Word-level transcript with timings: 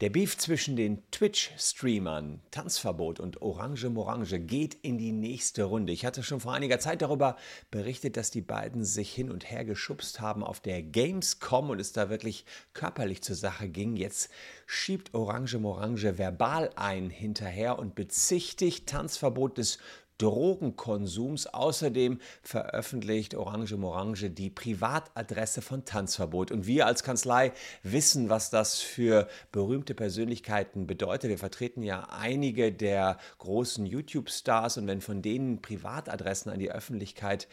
Der 0.00 0.08
Beef 0.08 0.38
zwischen 0.38 0.76
den 0.76 1.02
Twitch-Streamern 1.10 2.40
Tanzverbot 2.52 3.20
und 3.20 3.42
Orange 3.42 3.90
Morange 3.90 4.40
geht 4.40 4.72
in 4.80 4.96
die 4.96 5.12
nächste 5.12 5.64
Runde. 5.64 5.92
Ich 5.92 6.06
hatte 6.06 6.22
schon 6.22 6.40
vor 6.40 6.54
einiger 6.54 6.78
Zeit 6.78 7.02
darüber 7.02 7.36
berichtet, 7.70 8.16
dass 8.16 8.30
die 8.30 8.40
beiden 8.40 8.82
sich 8.82 9.12
hin 9.12 9.30
und 9.30 9.50
her 9.50 9.66
geschubst 9.66 10.18
haben 10.18 10.42
auf 10.42 10.60
der 10.60 10.82
Gamescom 10.82 11.68
und 11.68 11.82
es 11.82 11.92
da 11.92 12.08
wirklich 12.08 12.46
körperlich 12.72 13.20
zur 13.20 13.36
Sache 13.36 13.68
ging. 13.68 13.94
Jetzt 13.94 14.30
schiebt 14.64 15.12
Orange 15.12 15.58
Morange 15.58 16.16
verbal 16.16 16.70
ein 16.76 17.10
hinterher 17.10 17.78
und 17.78 17.94
bezichtigt 17.94 18.86
Tanzverbot 18.88 19.58
des 19.58 19.80
Drogenkonsums. 20.20 21.46
Außerdem 21.46 22.20
veröffentlicht 22.42 23.34
Orange 23.34 23.76
Morange 23.76 24.30
die 24.30 24.50
Privatadresse 24.50 25.62
von 25.62 25.84
Tanzverbot. 25.84 26.50
Und 26.52 26.66
wir 26.66 26.86
als 26.86 27.02
Kanzlei 27.02 27.52
wissen, 27.82 28.28
was 28.28 28.50
das 28.50 28.80
für 28.80 29.28
berühmte 29.52 29.94
Persönlichkeiten 29.94 30.86
bedeutet. 30.86 31.30
Wir 31.30 31.38
vertreten 31.38 31.82
ja 31.82 32.08
einige 32.10 32.72
der 32.72 33.18
großen 33.38 33.86
YouTube-Stars 33.86 34.76
und 34.76 34.86
wenn 34.86 35.00
von 35.00 35.22
denen 35.22 35.62
Privatadressen 35.62 36.52
an 36.52 36.58
die 36.58 36.70
Öffentlichkeit 36.70 37.48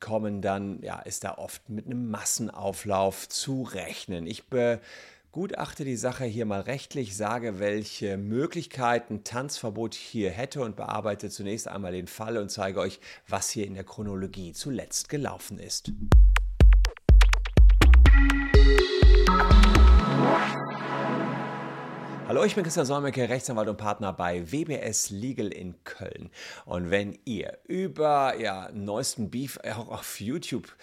kommen, 0.00 0.42
dann 0.42 0.80
ja, 0.82 1.00
ist 1.00 1.24
da 1.24 1.36
oft 1.38 1.68
mit 1.68 1.86
einem 1.86 2.10
Massenauflauf 2.10 3.28
zu 3.28 3.62
rechnen. 3.62 4.26
Ich 4.26 4.48
be 4.48 4.80
gutachte 5.36 5.84
die 5.84 5.96
Sache 5.96 6.24
hier 6.24 6.46
mal 6.46 6.62
rechtlich, 6.62 7.14
sage, 7.14 7.58
welche 7.58 8.16
Möglichkeiten 8.16 9.22
Tanzverbot 9.22 9.92
hier 9.92 10.30
hätte 10.30 10.62
und 10.62 10.76
bearbeite 10.76 11.28
zunächst 11.28 11.68
einmal 11.68 11.92
den 11.92 12.06
Fall 12.06 12.38
und 12.38 12.50
zeige 12.50 12.80
euch, 12.80 13.00
was 13.28 13.50
hier 13.50 13.66
in 13.66 13.74
der 13.74 13.84
Chronologie 13.84 14.54
zuletzt 14.54 15.10
gelaufen 15.10 15.58
ist. 15.58 15.92
Hallo, 22.28 22.42
ich 22.42 22.56
bin 22.56 22.64
Christian 22.64 22.86
Solmecke, 22.86 23.28
Rechtsanwalt 23.28 23.68
und 23.68 23.76
Partner 23.76 24.12
bei 24.12 24.50
WBS 24.50 25.10
Legal 25.10 25.46
in 25.46 25.76
Köln. 25.84 26.30
Und 26.64 26.90
wenn 26.90 27.16
ihr 27.24 27.56
über 27.68 28.34
ja, 28.36 28.68
neuesten 28.72 29.30
Beef 29.30 29.60
auch 29.62 29.90
auf 29.90 30.20
YouTube 30.20 30.74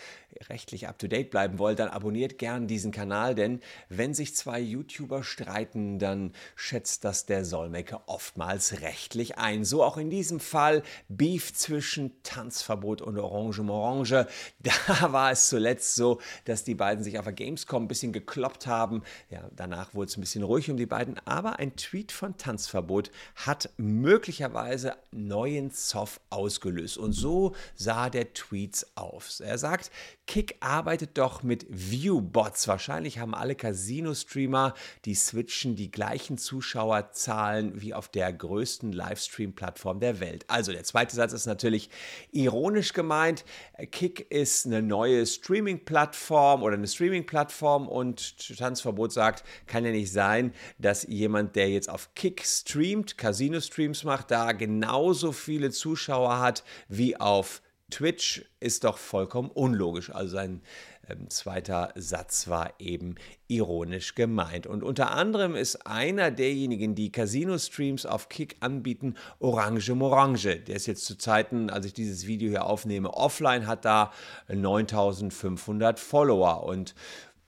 rechtlich 0.49 0.87
up-to-date 0.87 1.29
bleiben 1.29 1.59
wollt, 1.59 1.79
dann 1.79 1.89
abonniert 1.89 2.37
gern 2.37 2.67
diesen 2.67 2.91
Kanal, 2.91 3.35
denn 3.35 3.59
wenn 3.89 4.13
sich 4.13 4.35
zwei 4.35 4.59
YouTuber 4.59 5.23
streiten, 5.23 5.99
dann 5.99 6.33
schätzt 6.55 7.03
das 7.03 7.25
der 7.25 7.45
Solmecke 7.45 7.99
oftmals 8.07 8.81
rechtlich 8.81 9.37
ein. 9.37 9.63
So 9.65 9.83
auch 9.83 9.97
in 9.97 10.09
diesem 10.09 10.39
Fall 10.39 10.83
Beef 11.07 11.53
zwischen 11.53 12.11
Tanzverbot 12.23 13.01
und 13.01 13.17
Orange 13.17 13.61
Morange. 13.61 14.27
Da 14.63 15.11
war 15.11 15.31
es 15.31 15.49
zuletzt 15.49 15.95
so, 15.95 16.19
dass 16.45 16.63
die 16.63 16.75
beiden 16.75 17.03
sich 17.03 17.19
auf 17.19 17.25
der 17.25 17.33
Gamescom 17.33 17.83
ein 17.83 17.87
bisschen 17.87 18.13
gekloppt 18.13 18.67
haben. 18.67 19.03
Ja, 19.29 19.49
danach 19.55 19.93
wurde 19.93 20.07
es 20.07 20.17
ein 20.17 20.21
bisschen 20.21 20.43
ruhig 20.43 20.69
um 20.69 20.77
die 20.77 20.85
beiden, 20.85 21.19
aber 21.33 21.57
ein 21.57 21.75
Tweet 21.75 22.11
von 22.11 22.37
Tanzverbot 22.37 23.09
hat 23.35 23.71
möglicherweise 23.77 24.93
neuen 25.11 25.71
Zoff 25.71 26.19
ausgelöst. 26.29 26.99
Und 26.99 27.13
so 27.13 27.55
sah 27.73 28.11
der 28.11 28.33
Tweets 28.33 28.95
aus. 28.95 29.39
Er 29.39 29.57
sagt, 29.57 29.89
Kick 30.27 30.57
arbeitet 30.59 31.17
doch 31.17 31.41
mit 31.41 31.65
Viewbots. 31.69 32.67
Wahrscheinlich 32.67 33.17
haben 33.17 33.33
alle 33.33 33.55
Casino-Streamer, 33.55 34.75
die 35.05 35.15
switchen, 35.15 35.75
die 35.75 35.89
gleichen 35.89 36.37
Zuschauerzahlen 36.37 37.81
wie 37.81 37.95
auf 37.95 38.09
der 38.09 38.31
größten 38.31 38.93
Livestream-Plattform 38.93 39.99
der 39.99 40.19
Welt. 40.19 40.45
Also 40.49 40.71
der 40.71 40.83
zweite 40.83 41.15
Satz 41.15 41.33
ist 41.33 41.47
natürlich 41.47 41.89
ironisch 42.31 42.93
gemeint. 42.93 43.43
Kick 43.91 44.31
ist 44.31 44.67
eine 44.67 44.83
neue 44.83 45.25
Streaming-Plattform 45.25 46.61
oder 46.61 46.75
eine 46.75 46.87
Streaming-Plattform 46.87 47.87
und 47.87 48.37
Tanzverbot 48.55 49.11
sagt, 49.11 49.43
kann 49.65 49.83
ja 49.83 49.91
nicht 49.91 50.11
sein, 50.11 50.53
dass 50.77 51.03
jemand, 51.23 51.55
der 51.55 51.69
jetzt 51.69 51.89
auf 51.89 52.13
Kick 52.15 52.43
streamt, 52.45 53.17
Casino-Streams 53.17 54.03
macht, 54.03 54.31
da 54.31 54.51
genauso 54.51 55.31
viele 55.31 55.71
Zuschauer 55.71 56.39
hat 56.39 56.63
wie 56.87 57.19
auf 57.19 57.61
Twitch 57.89 58.43
ist 58.59 58.85
doch 58.85 58.97
vollkommen 58.97 59.51
unlogisch. 59.51 60.09
Also 60.09 60.35
sein 60.35 60.61
ähm, 61.07 61.29
zweiter 61.29 61.91
Satz 61.95 62.47
war 62.47 62.73
eben 62.79 63.15
ironisch 63.47 64.15
gemeint. 64.15 64.65
Und 64.65 64.83
unter 64.83 65.11
anderem 65.11 65.55
ist 65.55 65.85
einer 65.85 66.31
derjenigen, 66.31 66.95
die 66.95 67.11
Casino-Streams 67.11 68.05
auf 68.07 68.29
Kick 68.29 68.55
anbieten, 68.61 69.15
Orange 69.39 69.93
Morange. 69.93 70.61
Der 70.61 70.75
ist 70.75 70.87
jetzt 70.87 71.05
zu 71.05 71.17
Zeiten, 71.17 71.69
als 71.69 71.85
ich 71.85 71.93
dieses 71.93 72.25
Video 72.25 72.49
hier 72.49 72.65
aufnehme, 72.65 73.13
offline, 73.13 73.67
hat 73.67 73.85
da 73.85 74.11
9500 74.47 75.99
Follower. 75.99 76.63
Und 76.63 76.95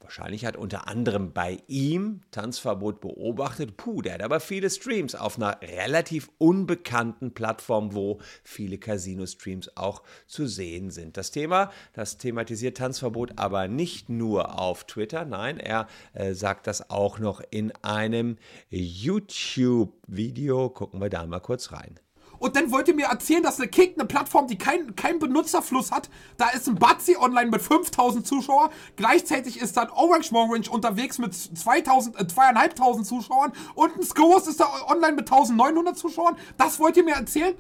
Wahrscheinlich 0.05 0.45
hat 0.45 0.55
unter 0.55 0.87
anderem 0.87 1.33
bei 1.33 1.57
ihm 1.67 2.21
Tanzverbot 2.29 3.01
beobachtet, 3.01 3.75
puh, 3.75 4.03
der 4.03 4.13
hat 4.13 4.21
aber 4.21 4.39
viele 4.39 4.69
Streams 4.69 5.15
auf 5.15 5.37
einer 5.37 5.59
relativ 5.63 6.29
unbekannten 6.37 7.33
Plattform, 7.33 7.95
wo 7.95 8.19
viele 8.43 8.77
Casino-Streams 8.77 9.75
auch 9.75 10.03
zu 10.27 10.45
sehen 10.45 10.91
sind. 10.91 11.17
Das 11.17 11.31
Thema, 11.31 11.71
das 11.93 12.19
thematisiert 12.19 12.77
Tanzverbot 12.77 13.31
aber 13.37 13.67
nicht 13.67 14.09
nur 14.09 14.59
auf 14.59 14.83
Twitter, 14.83 15.25
nein, 15.25 15.59
er 15.59 15.87
äh, 16.13 16.35
sagt 16.35 16.67
das 16.67 16.91
auch 16.91 17.17
noch 17.17 17.41
in 17.49 17.73
einem 17.81 18.37
YouTube-Video. 18.69 20.69
Gucken 20.69 21.01
wir 21.01 21.09
da 21.09 21.25
mal 21.25 21.39
kurz 21.39 21.71
rein. 21.71 21.99
Und 22.45 22.55
dann 22.55 22.71
wollt 22.71 22.87
ihr 22.87 22.93
mir 22.93 23.07
erzählen, 23.07 23.41
dass 23.41 23.59
eine 23.59 23.67
Kick, 23.67 23.95
eine 23.97 24.05
Plattform, 24.05 24.45
die 24.45 24.55
keinen 24.55 24.95
kein 24.95 25.17
Benutzerfluss 25.17 25.91
hat, 25.91 26.11
da 26.37 26.49
ist 26.49 26.67
ein 26.67 26.75
Batzi 26.75 27.17
online 27.19 27.49
mit 27.49 27.59
5000 27.59 28.27
Zuschauern. 28.27 28.69
Gleichzeitig 28.97 29.59
ist 29.59 29.75
dann 29.77 29.89
Orange 29.89 30.31
Morange 30.31 30.69
unterwegs 30.69 31.17
mit 31.17 31.33
2000, 31.33 32.21
äh, 32.21 32.27
2500 32.27 33.03
Zuschauern. 33.03 33.51
Und 33.73 33.95
ein 33.95 34.03
Skos 34.03 34.45
ist 34.45 34.59
da 34.59 34.67
online 34.87 35.13
mit 35.13 35.27
1900 35.31 35.97
Zuschauern. 35.97 36.37
Das 36.55 36.77
wollt 36.79 36.95
ihr 36.97 37.03
mir 37.03 37.15
erzählen? 37.15 37.55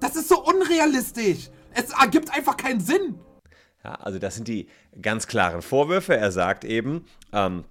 Das 0.00 0.16
ist 0.16 0.28
so 0.28 0.44
unrealistisch. 0.44 1.50
Es 1.72 1.90
ergibt 1.90 2.34
einfach 2.34 2.56
keinen 2.56 2.80
Sinn. 2.80 3.20
Ja, 3.84 3.92
also 3.94 4.18
das 4.18 4.34
sind 4.34 4.48
die 4.48 4.66
ganz 5.00 5.28
klaren 5.28 5.62
Vorwürfe. 5.62 6.16
Er 6.16 6.32
sagt 6.32 6.64
eben, 6.64 7.04
ähm, 7.32 7.62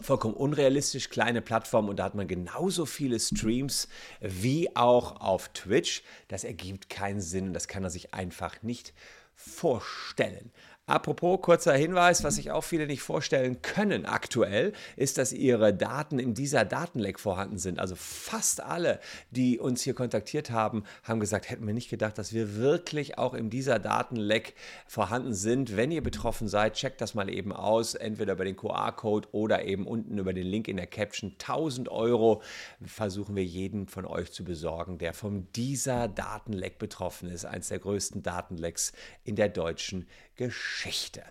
vollkommen 0.00 0.34
unrealistisch 0.34 1.08
kleine 1.08 1.40
Plattform 1.40 1.88
und 1.88 1.98
da 1.98 2.04
hat 2.04 2.14
man 2.14 2.26
genauso 2.26 2.86
viele 2.86 3.18
Streams 3.20 3.88
wie 4.20 4.74
auch 4.76 5.20
auf 5.20 5.48
Twitch. 5.50 6.02
Das 6.28 6.44
ergibt 6.44 6.90
keinen 6.90 7.20
Sinn 7.20 7.48
und 7.48 7.54
das 7.54 7.68
kann 7.68 7.84
er 7.84 7.90
sich 7.90 8.12
einfach 8.12 8.62
nicht 8.62 8.92
vorstellen. 9.36 10.52
Apropos 10.86 11.40
kurzer 11.40 11.72
Hinweis, 11.72 12.24
was 12.24 12.34
sich 12.34 12.50
auch 12.50 12.60
viele 12.60 12.86
nicht 12.86 13.00
vorstellen 13.00 13.62
können 13.62 14.04
aktuell, 14.04 14.74
ist, 14.96 15.16
dass 15.16 15.32
ihre 15.32 15.72
Daten 15.72 16.18
in 16.18 16.34
dieser 16.34 16.66
Datenleck 16.66 17.18
vorhanden 17.18 17.56
sind. 17.56 17.78
Also 17.78 17.94
fast 17.96 18.62
alle, 18.62 19.00
die 19.30 19.58
uns 19.58 19.80
hier 19.80 19.94
kontaktiert 19.94 20.50
haben, 20.50 20.84
haben 21.02 21.20
gesagt, 21.20 21.48
hätten 21.48 21.66
wir 21.66 21.72
nicht 21.72 21.88
gedacht, 21.88 22.18
dass 22.18 22.34
wir 22.34 22.56
wirklich 22.56 23.16
auch 23.16 23.32
in 23.32 23.48
dieser 23.48 23.78
Datenleck 23.78 24.52
vorhanden 24.86 25.32
sind. 25.32 25.74
Wenn 25.74 25.90
ihr 25.90 26.02
betroffen 26.02 26.48
seid, 26.48 26.74
checkt 26.74 27.00
das 27.00 27.14
mal 27.14 27.30
eben 27.30 27.54
aus, 27.54 27.94
entweder 27.94 28.34
über 28.34 28.44
den 28.44 28.56
QR-Code 28.56 29.28
oder 29.32 29.64
eben 29.64 29.86
unten 29.86 30.18
über 30.18 30.34
den 30.34 30.46
Link 30.46 30.68
in 30.68 30.76
der 30.76 30.86
Caption. 30.86 31.30
1000 31.40 31.88
Euro 31.88 32.42
versuchen 32.84 33.36
wir 33.36 33.44
jeden 33.44 33.88
von 33.88 34.04
euch 34.04 34.32
zu 34.32 34.44
besorgen, 34.44 34.98
der 34.98 35.14
von 35.14 35.48
dieser 35.56 36.08
Datenleck 36.08 36.78
betroffen 36.78 37.30
ist. 37.30 37.46
Eines 37.46 37.68
der 37.68 37.78
größten 37.78 38.22
Datenlecks 38.22 38.92
in 39.24 39.34
der 39.34 39.48
deutschen 39.48 40.06
Geschichte. 40.36 41.22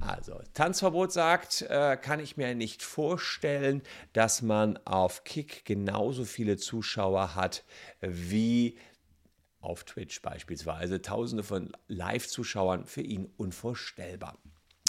Also, 0.00 0.40
Tanzverbot 0.54 1.12
sagt, 1.12 1.62
äh, 1.62 1.96
kann 1.96 2.20
ich 2.20 2.36
mir 2.36 2.54
nicht 2.54 2.82
vorstellen, 2.82 3.82
dass 4.12 4.42
man 4.42 4.78
auf 4.84 5.24
Kick 5.24 5.64
genauso 5.64 6.24
viele 6.24 6.56
Zuschauer 6.56 7.34
hat 7.34 7.64
wie 8.00 8.78
auf 9.60 9.84
Twitch 9.84 10.22
beispielsweise. 10.22 11.02
Tausende 11.02 11.42
von 11.42 11.72
Live-Zuschauern 11.88 12.86
für 12.86 13.02
ihn 13.02 13.28
unvorstellbar. 13.36 14.38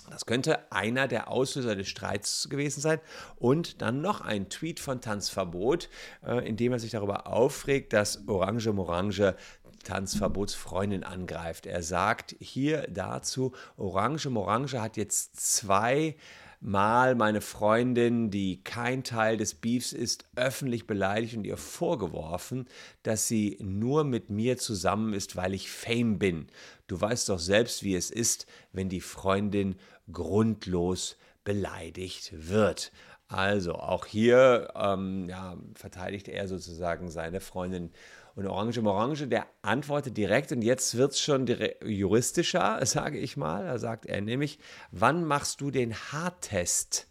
Das 0.09 0.25
könnte 0.25 0.71
einer 0.71 1.07
der 1.07 1.29
Auslöser 1.29 1.75
des 1.75 1.89
Streits 1.89 2.47
gewesen 2.49 2.79
sein. 2.79 2.99
Und 3.35 3.81
dann 3.81 4.01
noch 4.01 4.21
ein 4.21 4.49
Tweet 4.49 4.79
von 4.79 5.01
Tanzverbot, 5.01 5.89
äh, 6.25 6.47
in 6.47 6.55
dem 6.55 6.71
er 6.71 6.79
sich 6.79 6.91
darüber 6.91 7.27
aufregt, 7.27 7.91
dass 7.93 8.27
Orange 8.27 8.71
Morange 8.71 9.35
Tanzverbotsfreundin 9.83 11.03
angreift. 11.03 11.65
Er 11.65 11.83
sagt 11.83 12.35
hier 12.39 12.87
dazu, 12.89 13.53
Orange 13.77 14.29
Morange 14.29 14.81
hat 14.81 14.97
jetzt 14.97 15.39
zwei 15.39 16.15
Mal 16.59 17.13
meine 17.13 17.41
Freundin, 17.41 18.31
die 18.31 18.63
kein 18.63 19.03
Teil 19.03 19.37
des 19.37 19.53
Beefs 19.53 19.93
ist, 19.93 20.25
öffentlich 20.35 20.87
beleidigt 20.87 21.37
und 21.37 21.45
ihr 21.45 21.55
vorgeworfen, 21.55 22.65
dass 23.03 23.27
sie 23.27 23.59
nur 23.61 24.03
mit 24.03 24.31
mir 24.31 24.57
zusammen 24.57 25.13
ist, 25.13 25.35
weil 25.35 25.53
ich 25.53 25.69
Fame 25.69 26.17
bin. 26.17 26.47
Du 26.87 26.99
weißt 26.99 27.29
doch 27.29 27.37
selbst, 27.37 27.83
wie 27.83 27.95
es 27.95 28.09
ist, 28.09 28.47
wenn 28.71 28.89
die 28.89 29.01
Freundin 29.01 29.75
grundlos 30.11 31.17
beleidigt 31.43 32.31
wird. 32.33 32.91
Also 33.27 33.75
auch 33.75 34.07
hier 34.07 34.73
ähm, 34.75 35.29
ja, 35.29 35.57
verteidigt 35.75 36.27
er 36.27 36.47
sozusagen 36.47 37.11
seine 37.11 37.39
Freundin 37.39 37.91
und 38.37 38.47
Orange 38.47 38.81
Morange, 38.81 39.27
der 39.27 39.47
antwortet 39.61 40.15
direkt 40.15 40.53
und 40.53 40.61
jetzt 40.61 40.95
wird 40.95 41.11
es 41.11 41.19
schon 41.19 41.45
juristischer, 41.83 42.79
sage 42.85 43.17
ich 43.17 43.35
mal. 43.35 43.65
Da 43.65 43.77
sagt 43.77 44.05
er 44.05 44.21
nämlich, 44.21 44.59
wann 44.91 45.25
machst 45.25 45.59
du 45.59 45.71
den 45.71 45.93
Haartest? 45.93 47.07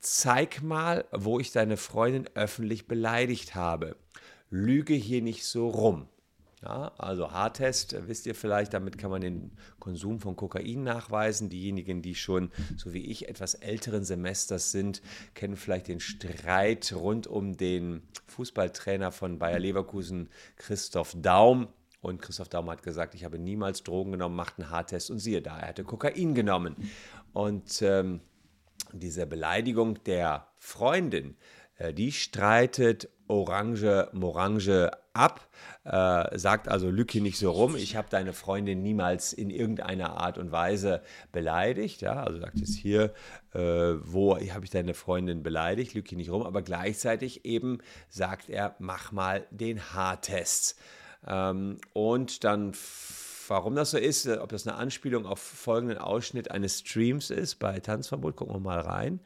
zeig 0.00 0.62
mal, 0.62 1.04
wo 1.12 1.38
ich 1.38 1.52
deine 1.52 1.76
Freundin 1.76 2.28
öffentlich 2.34 2.88
beleidigt 2.88 3.54
habe. 3.54 3.96
Lüge 4.48 4.94
hier 4.94 5.22
nicht 5.22 5.44
so 5.44 5.68
rum. 5.68 6.08
Ja, 6.62 6.92
also 6.98 7.32
Haartest, 7.32 7.94
äh, 7.94 8.06
wisst 8.06 8.26
ihr 8.26 8.34
vielleicht, 8.34 8.74
damit 8.74 8.98
kann 8.98 9.10
man 9.10 9.22
den 9.22 9.52
Konsum 9.78 10.20
von 10.20 10.36
Kokain 10.36 10.82
nachweisen. 10.82 11.48
Diejenigen, 11.48 12.02
die 12.02 12.14
schon, 12.14 12.50
so 12.76 12.92
wie 12.92 13.06
ich, 13.06 13.28
etwas 13.28 13.54
älteren 13.54 14.04
Semesters 14.04 14.70
sind, 14.70 15.00
kennen 15.34 15.56
vielleicht 15.56 15.88
den 15.88 16.00
Streit 16.00 16.92
rund 16.94 17.26
um 17.26 17.56
den 17.56 18.02
Fußballtrainer 18.26 19.10
von 19.10 19.38
Bayer 19.38 19.58
Leverkusen, 19.58 20.28
Christoph 20.56 21.16
Daum. 21.16 21.68
Und 22.02 22.20
Christoph 22.20 22.50
Daum 22.50 22.68
hat 22.68 22.82
gesagt, 22.82 23.14
ich 23.14 23.24
habe 23.24 23.38
niemals 23.38 23.82
Drogen 23.82 24.12
genommen, 24.12 24.36
macht 24.36 24.58
einen 24.58 24.70
Haartest 24.70 25.10
und 25.10 25.18
siehe 25.18 25.40
da, 25.40 25.58
er 25.58 25.68
hatte 25.68 25.84
Kokain 25.84 26.34
genommen. 26.34 26.76
Und 27.32 27.80
ähm, 27.80 28.20
diese 28.92 29.26
Beleidigung 29.26 30.02
der 30.04 30.48
Freundin, 30.58 31.36
äh, 31.76 31.94
die 31.94 32.12
streitet 32.12 33.08
Orange 33.30 34.08
Morange 34.12 34.90
ab, 35.12 35.48
äh, 35.84 36.38
sagt 36.38 36.68
also 36.68 36.90
Lücki 36.90 37.20
nicht 37.20 37.38
so 37.38 37.50
rum, 37.50 37.76
ich 37.76 37.96
habe 37.96 38.08
deine 38.10 38.32
Freundin 38.32 38.82
niemals 38.82 39.32
in 39.32 39.50
irgendeiner 39.50 40.16
Art 40.18 40.36
und 40.36 40.52
Weise 40.52 41.02
beleidigt, 41.32 42.02
ja, 42.02 42.22
also 42.24 42.40
sagt 42.40 42.60
es 42.60 42.76
hier, 42.76 43.12
äh, 43.54 43.60
wo 43.60 44.36
habe 44.36 44.64
ich 44.64 44.70
deine 44.70 44.94
Freundin 44.94 45.42
beleidigt, 45.42 45.94
Lücki 45.94 46.16
nicht 46.16 46.30
rum, 46.30 46.42
aber 46.42 46.62
gleichzeitig 46.62 47.44
eben 47.44 47.78
sagt 48.08 48.50
er, 48.50 48.74
mach 48.78 49.12
mal 49.12 49.46
den 49.50 49.80
Haartest. 49.94 50.78
Ähm, 51.26 51.78
und 51.92 52.44
dann 52.44 52.72
Warum 53.50 53.74
das 53.74 53.90
so 53.90 53.98
ist, 53.98 54.26
äh, 54.26 54.36
ob 54.36 54.50
das 54.50 54.64
eine 54.64 54.76
Anspielung 54.76 55.26
auf 55.26 55.40
folgenden 55.40 55.98
Ausschnitt 55.98 56.52
eines 56.52 56.78
Streams 56.78 57.30
ist 57.30 57.56
bei 57.56 57.80
Tanzverbot, 57.80 58.36
gucken 58.36 58.54
wir 58.54 58.60
mal 58.60 58.78
rein. 58.78 59.18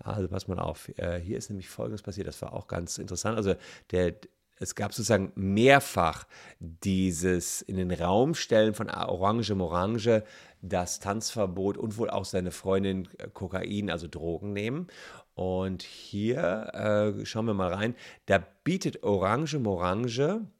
Also 0.00 0.28
pass 0.28 0.48
mal 0.48 0.58
auf, 0.58 0.90
äh, 0.98 1.18
hier 1.18 1.38
ist 1.38 1.48
nämlich 1.48 1.70
folgendes 1.70 2.02
passiert, 2.02 2.26
das 2.26 2.42
war 2.42 2.52
auch 2.52 2.68
ganz 2.68 2.98
interessant. 2.98 3.38
Also 3.38 3.54
der, 3.90 4.16
es 4.58 4.74
gab 4.74 4.92
sozusagen 4.92 5.32
mehrfach 5.34 6.26
dieses 6.58 7.62
in 7.62 7.76
den 7.76 7.90
Raum 7.90 8.34
stellen 8.34 8.74
von 8.74 8.90
Orange 8.90 9.54
Morange, 9.54 10.24
das 10.60 11.00
Tanzverbot 11.00 11.78
und 11.78 11.96
wohl 11.96 12.10
auch 12.10 12.26
seine 12.26 12.50
Freundin 12.50 13.08
äh, 13.16 13.28
Kokain, 13.32 13.88
also 13.88 14.08
Drogen 14.08 14.52
nehmen. 14.52 14.88
Und 15.32 15.82
hier 15.84 16.68
äh, 16.74 17.24
schauen 17.24 17.46
wir 17.46 17.54
mal 17.54 17.72
rein. 17.72 17.94
Da 18.26 18.44
bietet 18.62 19.04
Orange 19.04 19.58
Morange 19.58 20.50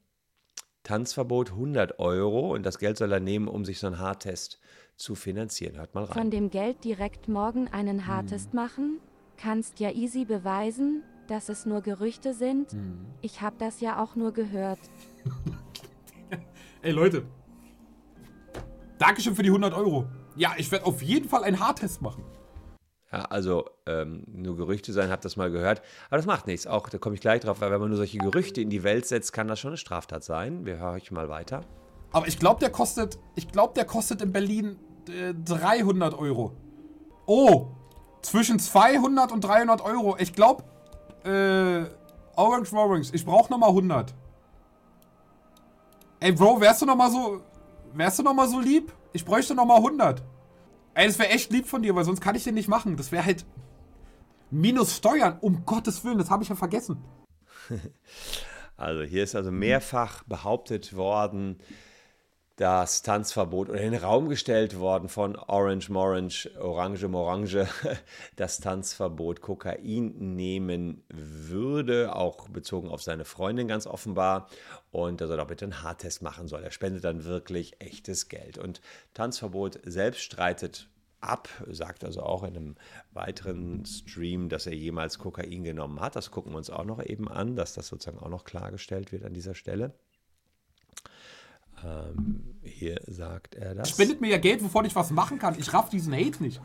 Tanzverbot 0.83 1.51
100 1.51 1.99
Euro 1.99 2.53
und 2.53 2.65
das 2.65 2.79
Geld 2.79 2.97
soll 2.97 3.11
er 3.11 3.19
nehmen, 3.19 3.47
um 3.47 3.65
sich 3.65 3.79
so 3.79 3.87
einen 3.87 3.99
Haartest 3.99 4.59
zu 4.95 5.15
finanzieren. 5.15 5.77
Hört 5.77 5.93
mal 5.93 6.05
rein. 6.05 6.13
Von 6.13 6.31
dem 6.31 6.49
Geld 6.49 6.83
direkt 6.83 7.27
morgen 7.27 7.67
einen 7.67 8.07
Haartest 8.07 8.51
hm. 8.51 8.55
machen? 8.55 8.99
Kannst 9.37 9.79
ja 9.79 9.91
easy 9.91 10.25
beweisen, 10.25 11.03
dass 11.27 11.49
es 11.49 11.65
nur 11.65 11.81
Gerüchte 11.81 12.33
sind. 12.33 12.71
Hm. 12.71 13.05
Ich 13.21 13.41
habe 13.41 13.55
das 13.57 13.81
ja 13.81 14.01
auch 14.01 14.15
nur 14.15 14.31
gehört. 14.31 14.79
Ey 16.81 16.91
Leute, 16.91 17.25
Dankeschön 19.01 19.33
für 19.33 19.41
die 19.41 19.49
100 19.49 19.73
Euro. 19.73 20.05
Ja, 20.35 20.53
ich 20.57 20.71
werde 20.71 20.85
auf 20.85 21.01
jeden 21.01 21.27
Fall 21.27 21.43
einen 21.43 21.59
Haartest 21.59 22.03
machen. 22.03 22.23
Ja, 23.11 23.25
also 23.25 23.65
ähm, 23.85 24.23
nur 24.31 24.55
Gerüchte 24.55 24.93
sein, 24.93 25.09
habt 25.09 25.25
das 25.25 25.35
mal 25.35 25.51
gehört. 25.51 25.81
Aber 26.09 26.17
das 26.17 26.25
macht 26.25 26.47
nichts. 26.47 26.65
Auch 26.65 26.87
da 26.87 26.97
komme 26.97 27.15
ich 27.15 27.21
gleich 27.21 27.41
drauf, 27.41 27.59
weil 27.59 27.71
wenn 27.71 27.81
man 27.81 27.89
nur 27.89 27.97
solche 27.97 28.17
Gerüchte 28.17 28.61
in 28.61 28.69
die 28.69 28.83
Welt 28.83 29.05
setzt, 29.05 29.33
kann 29.33 29.47
das 29.47 29.59
schon 29.59 29.69
eine 29.69 29.77
Straftat 29.77 30.23
sein. 30.23 30.65
Wir 30.65 30.77
hören 30.77 30.95
euch 30.95 31.11
mal 31.11 31.27
weiter. 31.27 31.61
Aber 32.13 32.27
ich 32.27 32.39
glaube, 32.39 32.59
der 32.61 32.69
kostet, 32.69 33.19
ich 33.35 33.49
glaube, 33.49 33.73
der 33.73 33.85
kostet 33.85 34.21
in 34.21 34.31
Berlin 34.31 34.79
äh, 35.09 35.33
300 35.33 36.17
Euro. 36.17 36.53
Oh, 37.25 37.67
zwischen 38.21 38.59
200 38.59 39.31
und 39.31 39.41
300 39.41 39.81
Euro. 39.81 40.15
Ich 40.17 40.33
glaube, 40.33 40.63
äh, 41.25 41.85
Orange 42.35 42.73
Orange, 42.73 43.09
ich 43.13 43.25
brauche 43.25 43.51
nochmal 43.51 43.69
100. 43.69 44.13
Ey, 46.21 46.31
Bro, 46.31 46.61
wärst 46.61 46.81
du 46.81 46.85
nochmal 46.85 47.11
so, 47.11 47.41
wärst 47.93 48.19
du 48.19 48.23
nochmal 48.23 48.47
so 48.47 48.59
lieb? 48.59 48.93
Ich 49.11 49.25
bräuchte 49.25 49.53
nochmal 49.53 49.77
100. 49.77 50.23
Ey, 50.93 51.07
das 51.07 51.19
wäre 51.19 51.29
echt 51.29 51.51
lieb 51.51 51.67
von 51.67 51.81
dir, 51.81 51.95
weil 51.95 52.03
sonst 52.03 52.21
kann 52.21 52.35
ich 52.35 52.43
den 52.43 52.55
nicht 52.55 52.67
machen. 52.67 52.97
Das 52.97 53.11
wäre 53.11 53.25
halt 53.25 53.45
minus 54.49 54.97
Steuern. 54.97 55.37
Um 55.41 55.65
Gottes 55.65 56.03
Willen, 56.03 56.17
das 56.17 56.29
habe 56.29 56.43
ich 56.43 56.49
ja 56.49 56.55
vergessen. 56.55 56.97
Also 58.77 59.03
hier 59.03 59.23
ist 59.23 59.35
also 59.35 59.51
mehrfach 59.51 60.23
behauptet 60.23 60.95
worden, 60.95 61.59
das 62.57 63.01
Tanzverbot 63.01 63.69
oder 63.69 63.81
in 63.81 63.93
den 63.93 64.01
Raum 64.01 64.29
gestellt 64.29 64.77
worden 64.77 65.09
von 65.09 65.35
Orange 65.35 65.89
Morange, 65.89 66.49
Orange 66.59 67.07
Morange, 67.07 67.67
das 68.35 68.59
Tanzverbot 68.59 69.41
Kokain 69.41 70.35
nehmen 70.35 71.03
würde, 71.09 72.15
auch 72.15 72.49
bezogen 72.49 72.89
auf 72.89 73.01
seine 73.01 73.25
Freundin 73.25 73.67
ganz 73.67 73.87
offenbar. 73.87 74.49
Und 74.91 75.21
er 75.21 75.27
soll 75.27 75.39
auch 75.39 75.47
bitte 75.47 75.65
einen 75.65 75.81
Haartest 75.81 76.21
machen 76.21 76.47
soll. 76.47 76.63
Er 76.63 76.71
spendet 76.71 77.03
dann 77.03 77.23
wirklich 77.23 77.79
echtes 77.79 78.27
Geld. 78.29 78.57
Und 78.57 78.81
Tanzverbot 79.13 79.79
selbst 79.83 80.21
streitet 80.21 80.89
ab, 81.21 81.49
sagt 81.67 82.03
also 82.03 82.21
auch 82.23 82.43
in 82.43 82.55
einem 82.55 82.75
weiteren 83.11 83.85
Stream, 83.85 84.49
dass 84.49 84.67
er 84.67 84.73
jemals 84.73 85.19
Kokain 85.19 85.63
genommen 85.63 85.99
hat. 86.01 86.15
Das 86.15 86.31
gucken 86.31 86.51
wir 86.51 86.57
uns 86.57 86.69
auch 86.69 86.85
noch 86.85 87.03
eben 87.03 87.29
an, 87.29 87.55
dass 87.55 87.73
das 87.73 87.87
sozusagen 87.87 88.19
auch 88.19 88.29
noch 88.29 88.43
klargestellt 88.43 89.11
wird 89.11 89.23
an 89.23 89.33
dieser 89.33 89.55
Stelle. 89.55 89.93
Ähm, 91.83 92.43
hier 92.63 92.99
sagt 93.07 93.55
er 93.55 93.75
das. 93.75 93.89
Spendet 93.89 94.21
mir 94.21 94.29
ja 94.29 94.37
Geld, 94.37 94.63
wovon 94.63 94.85
ich 94.85 94.95
was 94.95 95.11
machen 95.11 95.39
kann. 95.39 95.55
Ich 95.57 95.73
raff 95.73 95.89
diesen 95.89 96.13
Hate 96.13 96.41
nicht. 96.43 96.61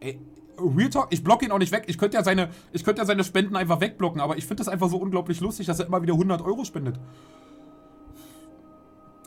Ey, 0.00 0.18
Real 0.58 0.90
Talk, 0.90 1.08
ich 1.10 1.24
block 1.24 1.42
ihn 1.42 1.52
auch 1.52 1.58
nicht 1.58 1.72
weg. 1.72 1.84
Ich 1.86 1.98
könnte 1.98 2.16
ja 2.16 2.24
seine, 2.24 2.50
ja 2.72 3.04
seine 3.04 3.24
Spenden 3.24 3.56
einfach 3.56 3.80
wegblocken, 3.80 4.20
aber 4.20 4.36
ich 4.36 4.44
finde 4.46 4.60
das 4.62 4.68
einfach 4.68 4.88
so 4.88 4.96
unglaublich 4.96 5.40
lustig, 5.40 5.66
dass 5.66 5.80
er 5.80 5.86
immer 5.86 6.02
wieder 6.02 6.14
100 6.14 6.42
Euro 6.42 6.64
spendet. 6.64 6.98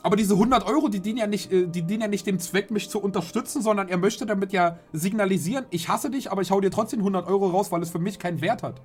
Aber 0.02 0.14
diese 0.14 0.34
100 0.34 0.64
Euro, 0.66 0.88
die 0.88 1.00
dienen, 1.00 1.18
ja 1.18 1.26
nicht, 1.26 1.50
äh, 1.50 1.66
die 1.66 1.82
dienen 1.82 2.02
ja 2.02 2.08
nicht 2.08 2.26
dem 2.26 2.38
Zweck, 2.38 2.70
mich 2.70 2.88
zu 2.88 3.00
unterstützen, 3.00 3.60
sondern 3.60 3.88
er 3.88 3.98
möchte 3.98 4.24
damit 4.24 4.52
ja 4.52 4.78
signalisieren, 4.92 5.66
ich 5.70 5.88
hasse 5.88 6.10
dich, 6.10 6.30
aber 6.30 6.42
ich 6.42 6.52
hau 6.52 6.60
dir 6.60 6.70
trotzdem 6.70 7.00
100 7.00 7.26
Euro 7.26 7.48
raus, 7.48 7.72
weil 7.72 7.82
es 7.82 7.90
für 7.90 7.98
mich 7.98 8.18
keinen 8.18 8.40
Wert 8.40 8.62
hat. 8.62 8.80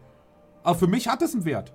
Aber 0.64 0.78
für 0.78 0.88
mich 0.88 1.08
hat 1.08 1.22
es 1.22 1.34
einen 1.34 1.46
Wert 1.46 1.74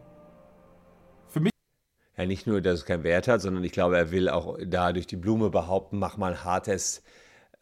ja 2.17 2.27
nicht 2.27 2.47
nur, 2.47 2.61
dass 2.61 2.81
es 2.81 2.85
keinen 2.85 3.05
Wert 3.05 3.29
hat, 3.29 3.41
sondern 3.41 3.63
ich 3.65 3.73
glaube, 3.73 3.97
er 3.97 4.11
will 4.11 4.29
auch 4.29 4.57
da 4.65 4.93
durch 4.93 5.07
die 5.07 5.17
Blume 5.17 5.51
behaupten, 5.51 5.99
mach 5.99 6.17
mal 6.17 6.45
hartes, 6.45 7.03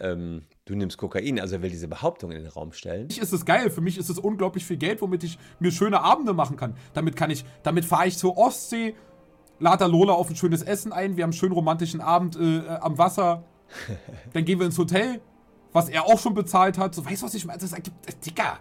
ähm, 0.01 0.43
du 0.65 0.75
nimmst 0.75 0.99
Kokain. 0.99 1.41
Also 1.41 1.57
er 1.57 1.63
will 1.63 1.71
diese 1.71 1.89
Behauptung 1.89 2.31
in 2.31 2.43
den 2.43 2.51
Raum 2.51 2.73
stellen. 2.73 3.03
Für 3.03 3.15
mich 3.15 3.23
ist 3.23 3.33
es 3.33 3.45
geil, 3.45 3.71
für 3.71 3.81
mich 3.81 3.99
ist 3.99 4.09
es 4.09 4.19
unglaublich 4.19 4.65
viel 4.65 4.77
Geld, 4.77 5.01
womit 5.03 5.25
ich 5.25 5.39
mir 5.59 5.73
schöne 5.73 6.01
Abende 6.01 6.33
machen 6.33 6.57
kann. 6.57 6.77
Damit 6.93 7.17
kann 7.17 7.31
ich, 7.31 7.45
damit 7.63 7.85
fahre 7.85 8.07
ich 8.07 8.19
zur 8.19 8.37
Ostsee, 8.37 8.95
lade 9.59 9.87
Lola 9.87 10.13
auf 10.15 10.31
ein 10.31 10.37
schönes 10.37 10.63
Essen 10.63 10.93
ein, 10.93 11.17
wir 11.17 11.23
haben 11.23 11.31
einen 11.31 11.39
schönen 11.39 11.53
romantischen 11.53 12.01
Abend 12.01 12.37
äh, 12.37 12.59
äh 12.59 12.69
am 12.81 12.99
Wasser. 12.99 13.45
Dann 14.33 14.45
gehen 14.45 14.59
wir 14.59 14.67
ins 14.67 14.79
Hotel, 14.79 15.21
was 15.73 15.89
er 15.89 16.05
auch 16.05 16.19
schon 16.19 16.35
bezahlt 16.35 16.79
hat. 16.79 16.95
So, 16.95 17.05
weißt 17.05 17.23
du, 17.23 17.27
was 17.27 17.35
ich 17.35 17.45
meine? 17.45 17.59
Das 17.59 17.73
ergibt, 17.73 18.09
äh, 18.09 18.13
Dicker. 18.25 18.59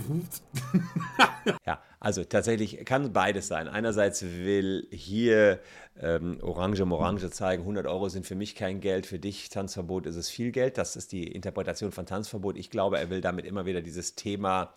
ja, 1.66 1.82
also 1.98 2.24
tatsächlich 2.24 2.84
kann 2.84 3.12
beides 3.12 3.48
sein. 3.48 3.68
Einerseits 3.68 4.22
will 4.22 4.88
hier 4.90 5.60
ähm, 6.00 6.38
Orange 6.42 6.84
Morange 6.84 7.30
zeigen, 7.30 7.62
100 7.62 7.86
Euro 7.86 8.08
sind 8.08 8.26
für 8.26 8.34
mich 8.34 8.54
kein 8.54 8.80
Geld, 8.80 9.06
für 9.06 9.18
dich 9.18 9.48
Tanzverbot 9.48 10.06
ist 10.06 10.16
es 10.16 10.28
viel 10.28 10.52
Geld. 10.52 10.78
Das 10.78 10.96
ist 10.96 11.12
die 11.12 11.26
Interpretation 11.26 11.92
von 11.92 12.06
Tanzverbot. 12.06 12.56
Ich 12.56 12.70
glaube, 12.70 12.98
er 12.98 13.10
will 13.10 13.20
damit 13.20 13.44
immer 13.44 13.66
wieder 13.66 13.82
dieses 13.82 14.14
Thema 14.14 14.74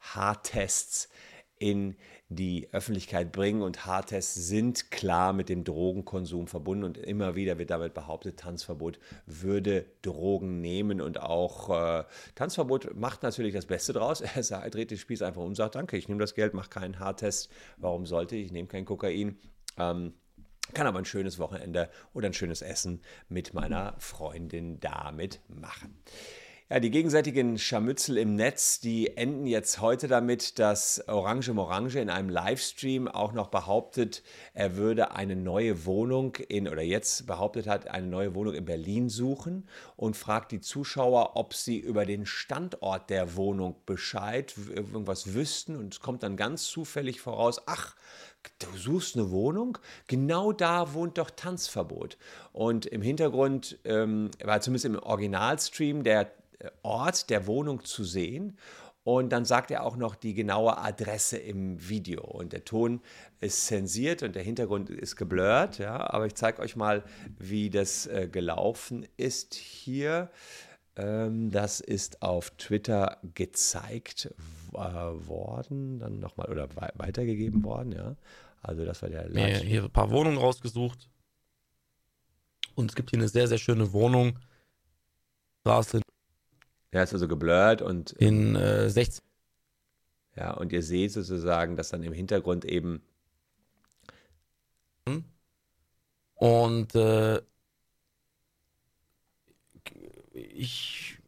Haartests 0.00 1.08
in 1.58 1.96
die 2.34 2.68
Öffentlichkeit 2.72 3.32
bringen 3.32 3.62
und 3.62 3.86
Haartests 3.86 4.34
sind 4.34 4.90
klar 4.90 5.32
mit 5.32 5.48
dem 5.48 5.64
Drogenkonsum 5.64 6.46
verbunden 6.46 6.84
und 6.84 6.98
immer 6.98 7.34
wieder 7.34 7.58
wird 7.58 7.70
damit 7.70 7.94
behauptet, 7.94 8.38
Tanzverbot 8.38 8.98
würde 9.26 9.86
Drogen 10.02 10.60
nehmen 10.60 11.00
und 11.00 11.20
auch 11.20 11.70
äh, 11.70 12.04
Tanzverbot 12.34 12.94
macht 12.94 13.22
natürlich 13.22 13.54
das 13.54 13.66
Beste 13.66 13.92
draus. 13.92 14.22
Er 14.52 14.70
dreht 14.70 14.90
den 14.90 14.98
Spieß 14.98 15.22
einfach 15.22 15.42
um 15.42 15.54
sagt, 15.54 15.74
danke, 15.74 15.96
ich 15.96 16.08
nehme 16.08 16.20
das 16.20 16.34
Geld, 16.34 16.54
mache 16.54 16.68
keinen 16.70 16.98
Haartest. 16.98 17.50
Warum 17.78 18.06
sollte 18.06 18.36
ich? 18.36 18.46
Ich 18.46 18.52
nehme 18.52 18.68
kein 18.68 18.84
Kokain. 18.84 19.38
Ähm, 19.78 20.14
kann 20.74 20.86
aber 20.86 20.98
ein 20.98 21.04
schönes 21.04 21.38
Wochenende 21.38 21.90
oder 22.14 22.28
ein 22.28 22.34
schönes 22.34 22.62
Essen 22.62 23.02
mit 23.28 23.52
meiner 23.54 23.94
Freundin 23.98 24.80
damit 24.80 25.40
machen. 25.48 25.98
Ja, 26.72 26.80
die 26.80 26.90
gegenseitigen 26.90 27.58
Scharmützel 27.58 28.16
im 28.16 28.34
Netz, 28.34 28.80
die 28.80 29.14
enden 29.18 29.46
jetzt 29.46 29.82
heute 29.82 30.08
damit, 30.08 30.58
dass 30.58 31.06
Orange 31.06 31.52
Morange 31.52 32.00
in 32.00 32.08
einem 32.08 32.30
Livestream 32.30 33.08
auch 33.08 33.34
noch 33.34 33.48
behauptet, 33.48 34.22
er 34.54 34.76
würde 34.76 35.10
eine 35.10 35.36
neue 35.36 35.84
Wohnung 35.84 36.36
in, 36.36 36.66
oder 36.66 36.80
jetzt 36.80 37.26
behauptet 37.26 37.66
hat, 37.66 37.88
eine 37.88 38.06
neue 38.06 38.34
Wohnung 38.34 38.54
in 38.54 38.64
Berlin 38.64 39.10
suchen 39.10 39.68
und 39.96 40.16
fragt 40.16 40.50
die 40.50 40.62
Zuschauer, 40.62 41.36
ob 41.36 41.52
sie 41.52 41.78
über 41.78 42.06
den 42.06 42.24
Standort 42.24 43.10
der 43.10 43.36
Wohnung 43.36 43.76
Bescheid, 43.84 44.54
irgendwas 44.74 45.34
wüssten 45.34 45.76
und 45.76 46.00
kommt 46.00 46.22
dann 46.22 46.38
ganz 46.38 46.64
zufällig 46.64 47.20
voraus, 47.20 47.60
ach, 47.66 47.96
du 48.60 48.78
suchst 48.78 49.16
eine 49.16 49.30
Wohnung, 49.30 49.76
genau 50.06 50.52
da 50.52 50.94
wohnt 50.94 51.18
doch 51.18 51.28
Tanzverbot. 51.28 52.16
Und 52.54 52.86
im 52.86 53.02
Hintergrund 53.02 53.78
ähm, 53.84 54.30
war 54.42 54.62
zumindest 54.62 54.86
im 54.86 54.98
Originalstream 54.98 56.02
der 56.02 56.32
Ort 56.82 57.30
der 57.30 57.46
Wohnung 57.46 57.84
zu 57.84 58.04
sehen. 58.04 58.56
Und 59.04 59.30
dann 59.30 59.44
sagt 59.44 59.72
er 59.72 59.84
auch 59.84 59.96
noch 59.96 60.14
die 60.14 60.32
genaue 60.32 60.78
Adresse 60.78 61.36
im 61.36 61.88
Video. 61.88 62.22
Und 62.22 62.52
der 62.52 62.64
Ton 62.64 63.00
ist 63.40 63.66
zensiert 63.66 64.22
und 64.22 64.36
der 64.36 64.44
Hintergrund 64.44 64.90
ist 64.90 65.16
geblurrt. 65.16 65.78
Ja, 65.78 66.08
aber 66.10 66.26
ich 66.26 66.34
zeige 66.34 66.62
euch 66.62 66.76
mal, 66.76 67.02
wie 67.36 67.68
das 67.68 68.06
äh, 68.06 68.28
gelaufen 68.30 69.06
ist 69.16 69.54
hier. 69.54 70.30
Ähm, 70.94 71.50
das 71.50 71.80
ist 71.80 72.22
auf 72.22 72.50
Twitter 72.50 73.18
gezeigt 73.34 74.32
äh, 74.72 74.76
worden, 74.76 75.98
dann 75.98 76.20
nochmal 76.20 76.48
oder 76.50 76.68
weitergegeben 76.94 77.64
worden. 77.64 77.92
Ja, 77.92 78.16
also 78.60 78.84
das 78.84 79.02
war 79.02 79.08
der. 79.08 79.28
Mir 79.30 79.58
hier 79.58 79.84
ein 79.84 79.90
paar 79.90 80.10
Wohnungen 80.10 80.38
rausgesucht. 80.38 81.10
Und 82.76 82.90
es 82.90 82.94
gibt 82.94 83.10
hier 83.10 83.18
eine 83.18 83.28
sehr, 83.28 83.48
sehr 83.48 83.58
schöne 83.58 83.92
Wohnung. 83.92 84.38
Straße 85.62 86.02
ja, 86.92 87.02
ist 87.02 87.12
also 87.12 87.28
geblurrt 87.28 87.82
und. 87.82 88.12
In 88.12 88.56
äh, 88.56 88.88
16. 88.88 89.24
Ja, 90.36 90.52
und 90.52 90.72
ihr 90.72 90.82
seht 90.82 91.12
sozusagen, 91.12 91.76
dass 91.76 91.90
dann 91.90 92.02
im 92.02 92.12
Hintergrund 92.12 92.64
eben. 92.64 93.02
Und 96.42 96.96
äh, 96.96 97.40
ich, 100.32 101.18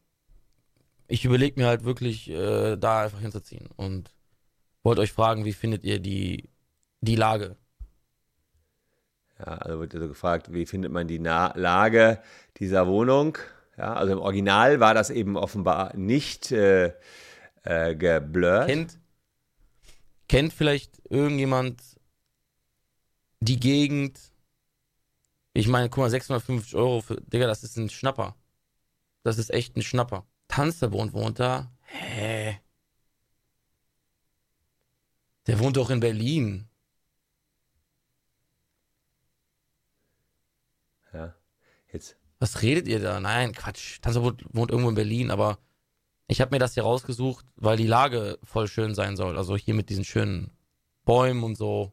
ich 1.07 1.23
überlege 1.23 1.57
mir 1.57 1.67
halt 1.67 1.85
wirklich, 1.85 2.29
äh, 2.29 2.75
da 2.75 3.03
einfach 3.03 3.21
hinzuziehen. 3.21 3.69
Und 3.77 4.13
wollte 4.83 4.99
euch 4.99 5.13
fragen, 5.13 5.45
wie 5.45 5.53
findet 5.53 5.85
ihr 5.85 5.99
die, 5.99 6.49
die 6.99 7.15
Lage? 7.15 7.55
Ja, 9.39 9.57
also 9.57 9.79
wird 9.79 9.93
so 9.93 9.99
gefragt, 9.99 10.51
wie 10.51 10.65
findet 10.65 10.91
man 10.91 11.07
die 11.07 11.19
Na 11.19 11.53
Lage 11.55 12.21
dieser 12.57 12.85
Wohnung? 12.85 13.37
Ja, 13.77 13.93
also 13.93 14.13
im 14.13 14.19
Original 14.19 14.79
war 14.79 14.93
das 14.93 15.09
eben 15.09 15.35
offenbar 15.35 15.95
nicht 15.95 16.51
äh, 16.51 16.93
äh, 17.63 17.95
geblurrt. 17.95 18.67
Kennt, 18.67 18.99
kennt 20.29 20.53
vielleicht 20.53 21.01
irgendjemand 21.09 21.81
die 23.41 23.59
Gegend? 23.59 24.19
Ich 25.53 25.67
meine, 25.67 25.89
guck 25.89 25.99
mal, 25.99 26.09
650 26.09 26.75
Euro 26.75 27.01
für, 27.01 27.19
Digga, 27.21 27.47
das 27.47 27.63
ist 27.63 27.77
ein 27.77 27.89
Schnapper. 27.89 28.35
Das 29.23 29.37
ist 29.37 29.49
echt 29.49 29.75
ein 29.75 29.81
Schnapper. 29.81 30.25
Tanzverbund 30.47 31.13
wohnt 31.13 31.39
da? 31.39 31.71
Hä? 31.81 32.59
Der 35.47 35.59
wohnt 35.59 35.77
doch 35.77 35.89
in 35.89 35.99
Berlin. 35.99 36.67
Ja, 41.13 41.35
jetzt 41.91 42.17
was 42.39 42.61
redet 42.61 42.87
ihr 42.87 42.99
da? 42.99 43.19
Nein, 43.19 43.53
Quatsch. 43.53 43.99
Tanzverbot 44.01 44.43
wohnt 44.51 44.71
irgendwo 44.71 44.89
in 44.89 44.95
Berlin, 44.95 45.31
aber 45.31 45.59
ich 46.27 46.41
habe 46.41 46.55
mir 46.55 46.59
das 46.59 46.73
hier 46.73 46.83
rausgesucht, 46.83 47.45
weil 47.55 47.77
die 47.77 47.87
Lage 47.87 48.39
voll 48.43 48.67
schön 48.67 48.95
sein 48.95 49.15
soll. 49.15 49.37
Also 49.37 49.55
hier 49.55 49.73
mit 49.73 49.89
diesen 49.89 50.03
schönen 50.03 50.51
Bäumen 51.05 51.43
und 51.43 51.55
so. 51.55 51.91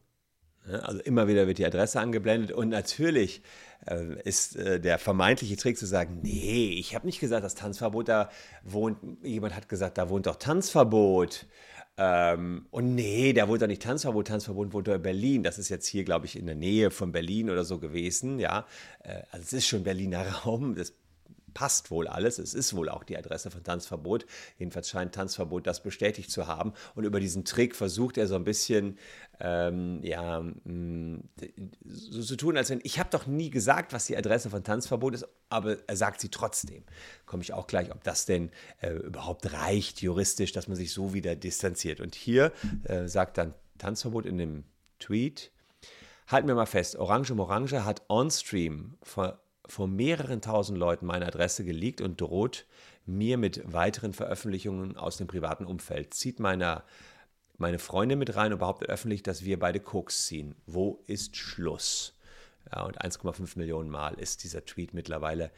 Also 0.65 0.99
immer 1.01 1.27
wieder 1.27 1.45
wird 1.45 1.57
die 1.57 1.65
Adresse 1.65 1.99
angeblendet 1.99 2.53
und 2.53 2.69
natürlich 2.69 3.41
äh, 3.85 4.17
ist 4.23 4.55
äh, 4.55 4.79
der 4.79 4.97
vermeintliche 4.97 5.57
Trick 5.57 5.77
zu 5.77 5.85
sagen, 5.85 6.19
nee, 6.23 6.69
ich 6.79 6.95
habe 6.95 7.05
nicht 7.05 7.19
gesagt, 7.19 7.43
dass 7.43 7.55
Tanzverbot 7.55 8.07
da 8.07 8.29
wohnt. 8.63 8.97
Jemand 9.23 9.55
hat 9.55 9.67
gesagt, 9.67 9.97
da 9.97 10.09
wohnt 10.09 10.25
doch 10.25 10.37
Tanzverbot. 10.37 11.47
Ähm, 11.95 12.65
und 12.71 12.95
nee, 12.95 13.33
der 13.33 13.47
wohnt 13.47 13.61
doch 13.61 13.67
nicht 13.67 13.83
Tanzverbot, 13.83 14.27
Tanzverbot 14.27 14.73
doch 14.73 14.95
in 14.95 15.01
Berlin. 15.01 15.43
Das 15.43 15.59
ist 15.59 15.69
jetzt 15.69 15.85
hier, 15.85 16.03
glaube 16.03 16.25
ich, 16.25 16.35
in 16.35 16.47
der 16.47 16.55
Nähe 16.55 16.89
von 16.89 17.11
Berlin 17.11 17.49
oder 17.49 17.63
so 17.63 17.79
gewesen. 17.79 18.39
Ja, 18.39 18.65
äh, 19.03 19.21
also 19.31 19.43
es 19.43 19.53
ist 19.53 19.67
schon 19.67 19.83
Berliner 19.83 20.27
Raum. 20.45 20.75
Das 20.75 20.93
passt 21.53 21.91
wohl 21.91 22.07
alles. 22.07 22.39
Es 22.39 22.53
ist 22.53 22.75
wohl 22.75 22.89
auch 22.89 23.03
die 23.03 23.17
Adresse 23.17 23.51
von 23.51 23.63
Tanzverbot. 23.63 24.25
Jedenfalls 24.57 24.89
scheint 24.89 25.15
Tanzverbot 25.15 25.67
das 25.67 25.83
bestätigt 25.83 26.31
zu 26.31 26.47
haben. 26.47 26.73
Und 26.95 27.03
über 27.03 27.19
diesen 27.19 27.45
Trick 27.45 27.75
versucht 27.75 28.17
er 28.17 28.27
so 28.27 28.35
ein 28.35 28.43
bisschen, 28.43 28.97
ähm, 29.39 29.99
ja, 30.03 30.41
mm, 30.41 31.23
so 31.85 32.21
zu 32.21 32.35
tun, 32.35 32.57
als 32.57 32.69
wenn 32.69 32.81
ich 32.83 32.99
habe 32.99 33.09
doch 33.09 33.27
nie 33.27 33.49
gesagt, 33.49 33.93
was 33.93 34.05
die 34.05 34.17
Adresse 34.17 34.49
von 34.49 34.63
Tanzverbot 34.63 35.13
ist, 35.13 35.27
aber 35.49 35.77
er 35.87 35.95
sagt 35.95 36.21
sie 36.21 36.29
trotzdem. 36.29 36.83
Komme 37.25 37.43
ich 37.43 37.53
auch 37.53 37.67
gleich, 37.67 37.91
ob 37.91 38.03
das 38.03 38.25
denn 38.25 38.51
äh, 38.81 38.91
überhaupt 38.91 39.51
reicht 39.53 40.01
juristisch, 40.01 40.51
dass 40.51 40.67
man 40.67 40.77
sich 40.77 40.91
so 40.91 41.13
wieder 41.13 41.35
distanziert. 41.35 41.99
Und 41.99 42.15
hier 42.15 42.51
äh, 42.83 43.07
sagt 43.07 43.37
dann 43.37 43.53
Tanzverbot 43.77 44.25
in 44.25 44.37
dem 44.37 44.63
Tweet. 44.99 45.51
Halten 46.27 46.47
wir 46.47 46.55
mal 46.55 46.65
fest, 46.65 46.95
Orange 46.95 47.33
Morange 47.33 47.83
hat 47.83 48.01
on-stream 48.07 48.95
vor 49.67 49.87
mehreren 49.87 50.41
tausend 50.41 50.77
Leuten 50.77 51.05
meine 51.05 51.25
Adresse 51.25 51.63
geleakt 51.63 52.01
und 52.01 52.19
droht 52.19 52.65
mir 53.05 53.37
mit 53.37 53.71
weiteren 53.71 54.13
Veröffentlichungen 54.13 54.97
aus 54.97 55.17
dem 55.17 55.27
privaten 55.27 55.65
Umfeld. 55.65 56.13
Zieht 56.13 56.39
meiner, 56.39 56.83
meine 57.57 57.79
Freundin 57.79 58.19
mit 58.19 58.35
rein 58.35 58.53
und 58.53 58.59
behauptet 58.59 58.89
öffentlich, 58.89 59.23
dass 59.23 59.43
wir 59.43 59.59
beide 59.59 59.79
Koks 59.79 60.25
ziehen. 60.27 60.55
Wo 60.65 61.03
ist 61.07 61.35
Schluss? 61.35 62.17
Ja, 62.71 62.83
und 62.83 63.01
1,5 63.01 63.57
Millionen 63.57 63.89
Mal 63.89 64.13
ist 64.15 64.43
dieser 64.43 64.65
Tweet 64.65 64.93
mittlerweile 64.93 65.51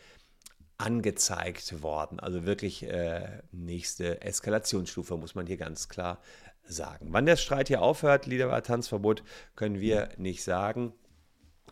angezeigt 0.78 1.82
worden. 1.82 2.20
Also 2.20 2.46
wirklich 2.46 2.84
äh, 2.84 3.42
nächste 3.52 4.22
Eskalationsstufe, 4.22 5.16
muss 5.18 5.36
man 5.36 5.48
hier 5.48 5.58
ganz 5.58 5.88
klar 5.88 6.20
sagen. 6.64 7.08
Wann 7.12 7.26
der 7.26 7.38
Streit 7.38 7.68
hier 7.68 7.82
aufhört, 7.82 8.26
Liederbar 8.26 8.64
Tanzverbot, 8.64 9.24
können 9.56 9.80
wir 9.80 10.10
nicht 10.18 10.44
sagen. 10.44 10.94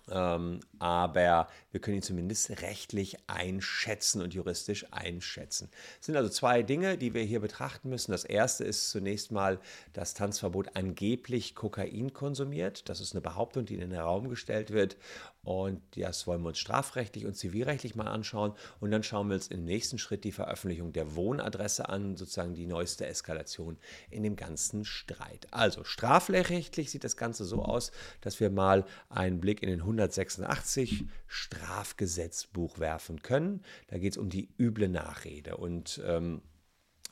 Ähm, 0.09 0.59
aber 0.79 1.47
wir 1.71 1.79
können 1.79 1.97
ihn 1.97 2.03
zumindest 2.03 2.61
rechtlich 2.61 3.17
einschätzen 3.27 4.21
und 4.21 4.33
juristisch 4.33 4.85
einschätzen. 4.91 5.69
Es 5.99 6.07
sind 6.07 6.17
also 6.17 6.29
zwei 6.29 6.61
Dinge, 6.61 6.97
die 6.97 7.13
wir 7.13 7.23
hier 7.23 7.39
betrachten 7.39 7.89
müssen. 7.89 8.11
Das 8.11 8.25
erste 8.25 8.63
ist 8.63 8.89
zunächst 8.89 9.31
mal 9.31 9.59
das 9.93 10.13
Tanzverbot 10.13 10.75
angeblich 10.75 11.55
Kokain 11.55 12.13
konsumiert. 12.13 12.89
Das 12.89 12.99
ist 12.99 13.13
eine 13.13 13.21
Behauptung, 13.21 13.65
die 13.65 13.75
in 13.75 13.89
den 13.89 13.99
Raum 13.99 14.29
gestellt 14.29 14.71
wird. 14.71 14.97
Und 15.43 15.81
das 15.97 16.25
wollen 16.25 16.41
wir 16.41 16.49
uns 16.49 16.59
strafrechtlich 16.59 17.25
und 17.25 17.35
zivilrechtlich 17.35 17.95
mal 17.95 18.07
anschauen. 18.07 18.53
Und 18.79 18.91
dann 18.91 19.03
schauen 19.03 19.27
wir 19.27 19.35
uns 19.35 19.47
im 19.47 19.65
nächsten 19.65 19.97
Schritt 19.97 20.23
die 20.23 20.31
Veröffentlichung 20.31 20.93
der 20.93 21.15
Wohnadresse 21.15 21.89
an, 21.89 22.15
sozusagen 22.15 22.53
die 22.53 22.65
neueste 22.65 23.05
Eskalation 23.05 23.77
in 24.09 24.23
dem 24.23 24.37
ganzen 24.37 24.85
Streit. 24.85 25.47
Also 25.51 25.83
strafrechtlich 25.83 26.91
sieht 26.91 27.03
das 27.03 27.17
Ganze 27.17 27.43
so 27.43 27.61
aus, 27.61 27.91
dass 28.21 28.39
wir 28.39 28.49
mal 28.49 28.85
einen 29.09 29.41
Blick 29.41 29.61
in 29.61 29.69
den 29.69 29.81
186 29.81 31.05
Strafgesetzbuch 31.27 32.79
werfen 32.79 33.21
können. 33.21 33.63
Da 33.87 33.97
geht 33.97 34.13
es 34.13 34.17
um 34.17 34.29
die 34.29 34.49
üble 34.57 34.87
Nachrede. 34.87 35.57
Und 35.57 36.01
ähm, 36.05 36.41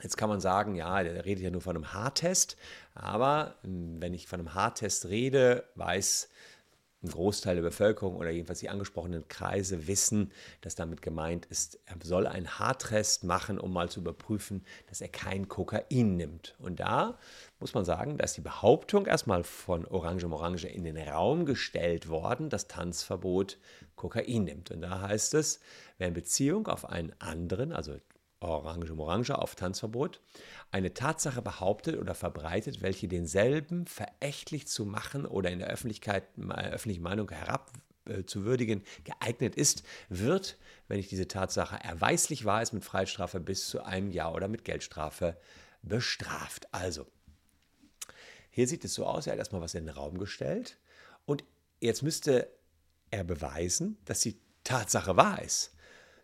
Jetzt 0.03 0.17
kann 0.17 0.29
man 0.29 0.41
sagen, 0.41 0.75
ja, 0.75 1.03
der 1.03 1.25
redet 1.25 1.43
ja 1.43 1.51
nur 1.51 1.61
von 1.61 1.75
einem 1.75 1.93
Haartest, 1.93 2.57
aber 2.95 3.55
ähm, 3.63 4.01
wenn 4.01 4.13
ich 4.13 4.27
von 4.27 4.39
einem 4.39 4.53
Haartest 4.53 5.05
rede, 5.05 5.65
weiß 5.75 6.29
ein 7.03 7.09
Großteil 7.09 7.55
der 7.55 7.63
Bevölkerung 7.63 8.15
oder 8.15 8.29
jedenfalls 8.29 8.59
die 8.59 8.69
angesprochenen 8.69 9.27
Kreise 9.27 9.87
wissen, 9.87 10.31
dass 10.61 10.75
damit 10.75 11.01
gemeint 11.01 11.47
ist, 11.47 11.79
er 11.85 11.95
soll 12.03 12.27
einen 12.27 12.59
Haartest 12.59 13.23
machen, 13.23 13.59
um 13.59 13.73
mal 13.73 13.89
zu 13.89 14.01
überprüfen, 14.01 14.63
dass 14.87 15.01
er 15.01 15.07
kein 15.07 15.47
Kokain 15.47 16.15
nimmt. 16.15 16.55
Und 16.59 16.79
da 16.79 17.17
muss 17.59 17.73
man 17.73 17.85
sagen, 17.85 18.17
da 18.17 18.25
ist 18.25 18.37
die 18.37 18.41
Behauptung 18.41 19.07
erstmal 19.07 19.43
von 19.43 19.85
Orange 19.85 20.27
Morange 20.27 20.67
in 20.67 20.83
den 20.83 20.97
Raum 20.97 21.45
gestellt 21.45 22.07
worden, 22.07 22.49
dass 22.49 22.67
Tanzverbot 22.67 23.57
Kokain 23.95 24.43
nimmt. 24.43 24.69
Und 24.69 24.81
da 24.81 25.01
heißt 25.01 25.33
es, 25.33 25.59
wer 25.97 26.07
in 26.07 26.13
Beziehung 26.13 26.67
auf 26.67 26.87
einen 26.87 27.13
anderen, 27.19 27.71
also 27.71 27.95
Orange 28.41 28.93
Morange 28.93 29.37
auf 29.37 29.55
Tanzverbot, 29.55 30.19
eine 30.71 30.93
Tatsache 30.93 31.41
behauptet 31.41 31.97
oder 31.99 32.15
verbreitet, 32.15 32.81
welche 32.81 33.07
denselben 33.07 33.85
verächtlich 33.85 34.67
zu 34.67 34.85
machen 34.85 35.25
oder 35.25 35.51
in 35.51 35.59
der 35.59 35.69
Öffentlichkeit, 35.69 36.23
öffentlichen 36.37 37.03
Meinung 37.03 37.29
herabzuwürdigen 37.29 38.83
geeignet 39.03 39.55
ist, 39.55 39.83
wird, 40.09 40.57
wenn 40.87 40.99
ich 40.99 41.07
diese 41.07 41.27
Tatsache 41.27 41.77
erweislich 41.81 42.43
wahr 42.43 42.61
ist, 42.63 42.73
mit 42.73 42.83
Freistrafe 42.83 43.39
bis 43.39 43.67
zu 43.67 43.83
einem 43.83 44.11
Jahr 44.11 44.33
oder 44.33 44.47
mit 44.47 44.65
Geldstrafe 44.65 45.37
bestraft. 45.83 46.73
Also, 46.73 47.05
hier 48.49 48.67
sieht 48.67 48.83
es 48.83 48.95
so 48.95 49.05
aus, 49.05 49.27
er 49.27 49.33
hat 49.33 49.39
erstmal 49.39 49.61
was 49.61 49.75
in 49.75 49.85
den 49.85 49.95
Raum 49.95 50.17
gestellt 50.17 50.77
und 51.25 51.43
jetzt 51.79 52.01
müsste 52.01 52.51
er 53.11 53.23
beweisen, 53.23 53.97
dass 54.05 54.21
die 54.21 54.39
Tatsache 54.63 55.15
wahr 55.15 55.41
ist. 55.41 55.75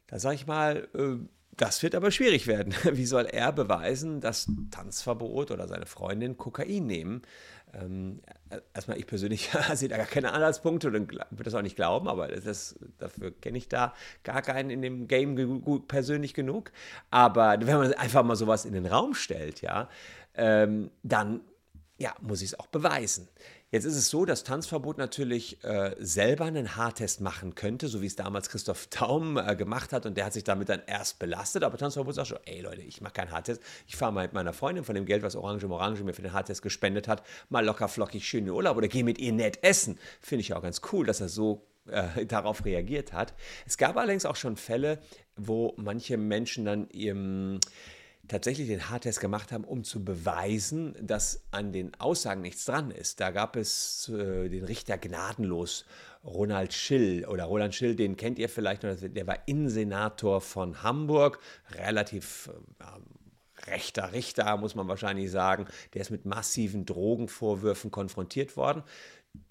Da 0.08 0.20
sage 0.20 0.36
ich 0.36 0.48
mal, 0.48 0.88
äh, 0.94 1.18
das 1.58 1.82
wird 1.84 1.96
aber 1.96 2.12
schwierig 2.12 2.48
werden. 2.48 2.74
Wie 2.92 3.06
soll 3.06 3.26
er 3.26 3.52
beweisen, 3.52 4.22
dass 4.22 4.48
Tanzverbot 4.72 5.52
oder 5.52 5.68
seine 5.68 5.86
Freundin 5.86 6.38
Kokain 6.38 6.86
nehmen? 6.86 7.24
Ähm, 7.74 8.22
erstmal, 8.74 8.98
ich 8.98 9.08
persönlich 9.08 9.50
sehe 9.74 9.90
da 9.90 9.98
gar 9.98 10.06
keine 10.06 10.32
Anhaltspunkte 10.32 10.88
und 10.88 11.12
würde 11.12 11.44
das 11.44 11.54
auch 11.54 11.62
nicht 11.62 11.76
glauben, 11.76 12.08
aber 12.08 12.28
das, 12.28 12.80
dafür 12.98 13.32
kenne 13.32 13.58
ich 13.58 13.68
da 13.68 13.94
gar 14.24 14.42
keinen 14.42 14.70
in 14.70 14.82
dem 14.82 15.08
Game 15.08 15.64
persönlich 15.88 16.34
genug. 16.34 16.72
Aber 17.10 17.58
wenn 17.60 17.78
man 17.78 17.94
einfach 17.94 18.24
mal 18.24 18.36
sowas 18.36 18.64
in 18.66 18.74
den 18.74 18.86
Raum 18.86 19.14
stellt, 19.16 19.62
ja, 19.62 19.90
ähm, 20.36 20.92
dann 21.04 21.42
ja, 21.98 22.14
muss 22.22 22.42
ich 22.42 22.50
es 22.50 22.60
auch 22.60 22.68
beweisen. 22.68 23.28
Jetzt 23.70 23.84
ist 23.84 23.98
es 23.98 24.10
so, 24.10 24.24
dass 24.24 24.46
Tanzverbot 24.46 24.98
natürlich 24.98 25.62
äh, 25.66 25.94
selber 26.00 26.46
einen 26.46 26.78
Haartest 26.78 27.20
machen 27.20 27.54
könnte, 27.54 27.90
so 27.90 28.02
wie 28.02 28.06
es 28.06 28.16
damals 28.16 28.48
Christoph 28.48 28.88
Daum 28.98 29.36
äh, 29.36 29.58
gemacht 29.58 29.92
hat 29.92 30.06
und 30.06 30.16
der 30.16 30.24
hat 30.26 30.32
sich 30.32 30.46
damit 30.46 30.70
dann 30.70 30.82
erst 30.88 31.20
belastet. 31.20 31.64
Aber 31.64 31.78
Tanzverbot 31.78 32.16
sagt 32.16 32.30
schon, 32.30 32.40
ey 32.46 32.62
Leute, 32.62 32.82
ich 32.82 33.02
mache 33.02 33.14
keinen 33.14 33.32
Haartest. 33.32 33.62
Ich 33.86 33.98
fahre 33.98 34.14
mal 34.14 34.24
mit 34.24 34.32
meiner 34.32 34.54
Freundin 34.54 34.86
von 34.86 34.96
dem 34.96 35.06
Geld, 35.06 35.22
was 35.22 35.36
Orange 35.36 35.66
Orange 35.66 36.02
mir 36.04 36.14
für 36.14 36.22
den 36.22 36.32
Haartest 36.32 36.62
gespendet 36.62 37.10
hat, 37.10 37.24
mal 37.50 37.66
locker 37.66 37.90
flockig 37.90 38.26
schön 38.26 38.40
in 38.40 38.46
den 38.46 38.54
Urlaub 38.54 38.78
oder 38.78 38.88
gehe 38.88 39.04
mit 39.04 39.18
ihr 39.18 39.34
nett 39.34 39.62
essen. 39.64 40.00
Finde 40.22 40.42
ich 40.42 40.54
auch 40.54 40.62
ganz 40.62 40.80
cool, 40.94 41.06
dass 41.06 41.20
er 41.20 41.28
so 41.28 41.68
äh, 41.88 42.26
darauf 42.26 42.64
reagiert 42.64 43.12
hat. 43.12 43.34
Es 43.66 43.78
gab 43.78 43.98
allerdings 43.98 44.26
auch 44.26 44.38
schon 44.38 44.56
Fälle, 44.56 45.00
wo 45.36 45.74
manche 45.76 46.16
Menschen 46.16 46.64
dann 46.64 46.90
ihrem 46.92 47.60
tatsächlich 48.28 48.68
den 48.68 48.90
Haartest 48.90 49.20
gemacht 49.20 49.52
haben, 49.52 49.64
um 49.64 49.84
zu 49.84 50.04
beweisen, 50.04 50.96
dass 51.02 51.44
an 51.52 51.72
den 51.72 51.94
Aussagen 52.00 52.42
nichts 52.42 52.66
dran 52.66 52.92
ist. 52.92 53.20
Da 53.20 53.32
gab 53.32 53.56
es 53.56 54.10
äh, 54.10 54.50
den 54.50 54.64
Richter 54.64 54.98
gnadenlos 54.98 55.86
Ronald 56.24 56.74
Schill 56.74 57.26
oder 57.26 57.46
Roland 57.46 57.74
Schill, 57.74 57.96
den 57.96 58.18
kennt 58.18 58.38
ihr 58.38 58.50
vielleicht 58.50 58.84
noch, 58.84 58.96
der 59.00 59.28
war 59.28 59.48
Innensenator 59.48 60.42
von 60.42 60.84
Hamburg, 60.84 61.40
relativ 61.72 62.50
äh, 62.80 63.70
rechter 63.70 64.14
Richter, 64.14 64.58
muss 64.58 64.76
man 64.76 64.88
wahrscheinlich 64.88 65.32
sagen. 65.32 65.66
Der 65.94 66.02
ist 66.02 66.12
mit 66.12 66.26
massiven 66.26 66.86
Drogenvorwürfen 66.86 67.92
konfrontiert 67.92 68.58
worden. 68.58 68.84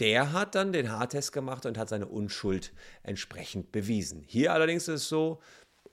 Der 0.01 0.33
hat 0.33 0.55
dann 0.55 0.73
den 0.73 0.91
Haartest 0.91 1.33
gemacht 1.33 1.65
und 1.67 1.79
hat 1.79 1.89
seine 1.89 2.07
Unschuld 2.07 2.73
entsprechend 3.03 3.73
bewiesen. 3.73 4.25
Hier 4.27 4.53
allerdings 4.53 4.89
ist 4.89 5.03
es 5.03 5.09
so, 5.09 5.41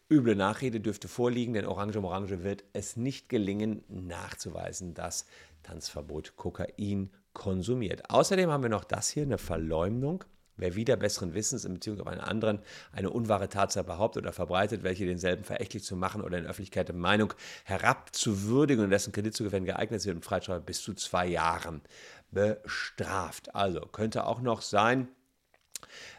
Üble 0.10 0.36
Nachrede 0.36 0.80
dürfte 0.80 1.08
vorliegen, 1.08 1.54
denn 1.54 1.66
Orange 1.66 1.98
Orange 1.98 2.44
wird 2.44 2.64
es 2.74 2.98
nicht 2.98 3.30
gelingen, 3.30 3.84
nachzuweisen, 3.88 4.94
dass 4.94 5.26
Tanzverbot 5.64 6.36
Kokain 6.36 7.12
konsumiert. 7.34 8.10
Außerdem 8.10 8.52
haben 8.52 8.64
wir 8.64 8.70
noch 8.70 8.84
das 8.84 9.10
hier, 9.10 9.24
eine 9.24 9.38
Verleumdung. 9.38 10.24
Wer 10.56 10.76
wieder 10.76 10.98
besseren 10.98 11.34
Wissens 11.34 11.66
in 11.66 11.74
Beziehung 11.74 12.00
auf 12.00 12.08
einen 12.08 12.22
anderen 12.22 12.60
eine 12.92 13.10
unwahre 13.10 13.50
Tatsache 13.50 13.86
behauptet 13.86 14.24
oder 14.24 14.34
verbreitet, 14.34 14.84
welche 14.84 15.06
denselben 15.06 15.44
verächtlich 15.44 15.84
zu 15.84 15.96
machen 15.96 16.22
oder 16.22 16.38
in 16.38 16.46
Öffentlichkeit 16.46 16.90
der 16.90 16.96
Meinung 16.96 17.34
herabzuwürdigen 17.64 18.84
und 18.84 18.92
dessen 18.92 19.14
Kredit 19.14 19.36
zu 19.36 19.44
gewähren 19.44 19.66
geeignet 19.66 20.06
wird 20.06 20.16
mit 20.16 20.26
Freistrafe 20.26 20.62
bis 20.62 20.82
zu 20.82 20.94
zwei 20.94 21.26
Jahren 21.26 21.82
bestraft. 22.30 23.56
Also 23.56 23.82
könnte 23.82 24.28
auch 24.28 24.42
noch 24.42 24.62
sein, 24.62 25.08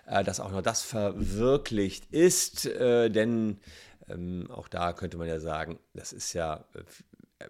dass 0.07 0.41
auch 0.41 0.51
noch 0.51 0.63
das 0.63 0.83
verwirklicht 0.83 2.13
ist, 2.13 2.67
äh, 2.67 3.11
denn 3.11 3.59
ähm, 4.09 4.49
auch 4.51 4.69
da 4.69 4.93
könnte 4.93 5.17
man 5.17 5.29
ja 5.29 5.41
sagen, 5.41 5.79
das 5.95 6.13
ist 6.13 6.33
ja, 6.33 6.65
äh, 6.75 7.45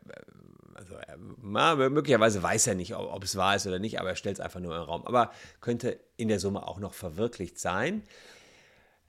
also 0.75 0.97
möglicherweise 1.42 2.42
weiß 2.42 2.66
er 2.66 2.75
nicht, 2.75 2.97
ob, 2.97 3.23
es 3.23 3.37
wahr 3.37 3.54
ist 3.54 3.66
oder 3.66 3.78
nicht, 3.78 4.00
aber 4.00 4.11
er 4.11 4.16
stellt 4.16 4.38
es 4.38 4.40
einfach 4.40 4.61
nur 4.61 4.76
im 4.76 4.83
Raum. 4.83 5.06
Aber 5.06 5.30
könnte 5.61 6.00
in 6.16 6.26
der 6.28 6.40
Summe 6.40 6.66
auch 6.66 6.80
noch 6.80 6.94
verwirklicht 6.94 7.61
sein. 7.61 8.02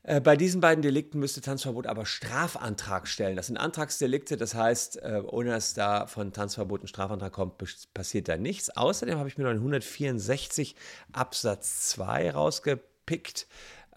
Bei 0.04 0.36
diesen 0.36 0.62
beiden 0.62 0.84
Delikten 0.84 1.18
müsste 1.18 1.42
Tanzverbot 1.42 1.88
aber 1.88 2.06
Strafantrag 2.06 3.08
stellen. 3.08 3.36
Das 3.36 3.48
sind 3.48 3.58
Antragsdelikte, 3.58 4.38
das 4.38 4.54
heißt, 4.54 5.02
ohne 5.26 5.50
dass 5.50 5.74
da 5.74 6.06
von 6.06 6.32
Tanzverbot 6.32 6.84
ein 6.84 6.88
Strafantrag 6.88 7.34
kommt, 7.34 7.56
passiert 7.96 8.28
da 8.28 8.38
nichts. 8.38 8.70
Außerdem 8.70 9.18
habe 9.18 9.28
ich 9.28 9.40
mir 9.40 9.46
noch 9.46 9.50
164 9.50 10.76
Absatz 11.14 11.90
2 11.90 12.30
rausgepackt 12.30 12.95
pickt. 13.06 13.48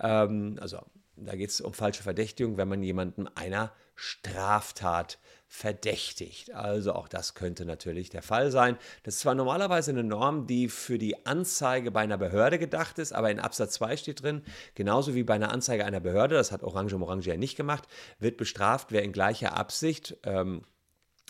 Ähm, 0.00 0.56
also 0.60 0.78
da 1.16 1.34
geht 1.34 1.50
es 1.50 1.60
um 1.60 1.74
falsche 1.74 2.02
Verdächtigung, 2.02 2.56
wenn 2.56 2.68
man 2.68 2.82
jemanden 2.82 3.26
einer 3.28 3.72
Straftat 3.94 5.18
verdächtigt. 5.48 6.54
Also 6.54 6.92
auch 6.92 7.08
das 7.08 7.34
könnte 7.34 7.64
natürlich 7.64 8.10
der 8.10 8.22
Fall 8.22 8.50
sein. 8.50 8.76
Das 9.02 9.14
ist 9.14 9.20
zwar 9.20 9.34
normalerweise 9.34 9.90
eine 9.90 10.04
Norm, 10.04 10.46
die 10.46 10.68
für 10.68 10.98
die 10.98 11.26
Anzeige 11.26 11.90
bei 11.90 12.00
einer 12.00 12.18
Behörde 12.18 12.58
gedacht 12.58 12.98
ist, 12.98 13.12
aber 13.12 13.30
in 13.30 13.40
Absatz 13.40 13.72
2 13.74 13.96
steht 13.96 14.22
drin, 14.22 14.42
genauso 14.74 15.14
wie 15.14 15.24
bei 15.24 15.34
einer 15.34 15.50
Anzeige 15.50 15.86
einer 15.86 16.00
Behörde, 16.00 16.34
das 16.34 16.52
hat 16.52 16.62
Orange 16.62 16.94
Orange 16.94 17.28
ja 17.30 17.36
nicht 17.36 17.56
gemacht, 17.56 17.88
wird 18.18 18.36
bestraft, 18.36 18.92
wer 18.92 19.02
in 19.02 19.12
gleicher 19.12 19.56
Absicht 19.56 20.18
ähm, 20.24 20.62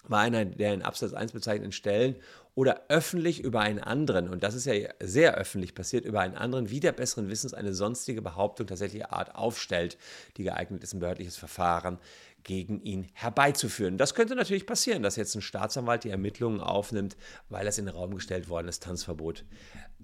bei 0.08 0.18
einer 0.18 0.44
der 0.44 0.74
in 0.74 0.82
Absatz 0.82 1.12
1 1.12 1.32
bezeichneten 1.32 1.72
Stellen 1.72 2.16
oder 2.58 2.86
öffentlich 2.88 3.44
über 3.44 3.60
einen 3.60 3.78
anderen, 3.78 4.28
und 4.28 4.42
das 4.42 4.56
ist 4.56 4.64
ja 4.64 4.74
sehr 4.98 5.36
öffentlich 5.36 5.76
passiert, 5.76 6.04
über 6.04 6.22
einen 6.22 6.34
anderen 6.34 6.70
wieder 6.70 6.90
besseren 6.90 7.30
Wissens 7.30 7.54
eine 7.54 7.72
sonstige 7.72 8.20
Behauptung 8.20 8.66
tatsächlicher 8.66 9.12
Art 9.12 9.36
aufstellt, 9.36 9.96
die 10.36 10.42
geeignet 10.42 10.82
ist, 10.82 10.92
ein 10.92 10.98
behördliches 10.98 11.36
Verfahren 11.36 12.00
gegen 12.42 12.82
ihn 12.82 13.06
herbeizuführen. 13.12 13.96
Das 13.96 14.12
könnte 14.12 14.34
natürlich 14.34 14.66
passieren, 14.66 15.04
dass 15.04 15.14
jetzt 15.14 15.36
ein 15.36 15.40
Staatsanwalt 15.40 16.02
die 16.02 16.10
Ermittlungen 16.10 16.58
aufnimmt, 16.58 17.16
weil 17.48 17.64
es 17.68 17.78
in 17.78 17.86
den 17.86 17.94
Raum 17.94 18.12
gestellt 18.12 18.48
worden 18.48 18.66
ist, 18.66 18.82
Tanzverbot 18.82 19.44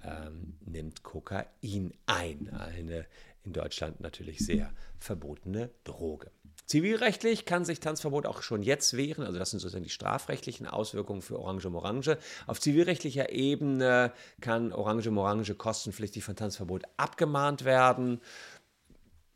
ähm, 0.05 0.55
nimmt 0.65 1.03
Kokain 1.03 1.93
ein. 2.07 2.51
Eine 2.51 3.07
in 3.43 3.53
Deutschland 3.53 3.99
natürlich 3.99 4.39
sehr 4.39 4.71
verbotene 5.01 5.71
Droge. 5.83 6.31
Zivilrechtlich 6.67 7.45
kann 7.45 7.67
sich 7.67 7.81
Tanzverbot 7.81 8.25
auch 8.27 8.41
schon 8.41 8.63
jetzt 8.63 8.97
wehren, 8.97 9.25
also 9.25 9.39
das 9.39 9.51
sind 9.51 9.61
sozusagen 9.61 9.85
die 9.85 9.91
strafrechtlichen 9.91 10.67
Auswirkungen 10.67 11.21
für 11.21 11.39
Orange 11.39 11.69
Morange. 11.69 12.17
Auf 12.47 12.59
zivilrechtlicher 12.59 13.31
Ebene 13.31 14.13
kann 14.41 14.73
Orange 14.73 15.11
Morange 15.11 15.55
kostenpflichtig 15.55 16.25
von 16.25 16.37
Tanzverbot 16.37 16.85
abgemahnt 16.97 17.67
werden 17.67 18.21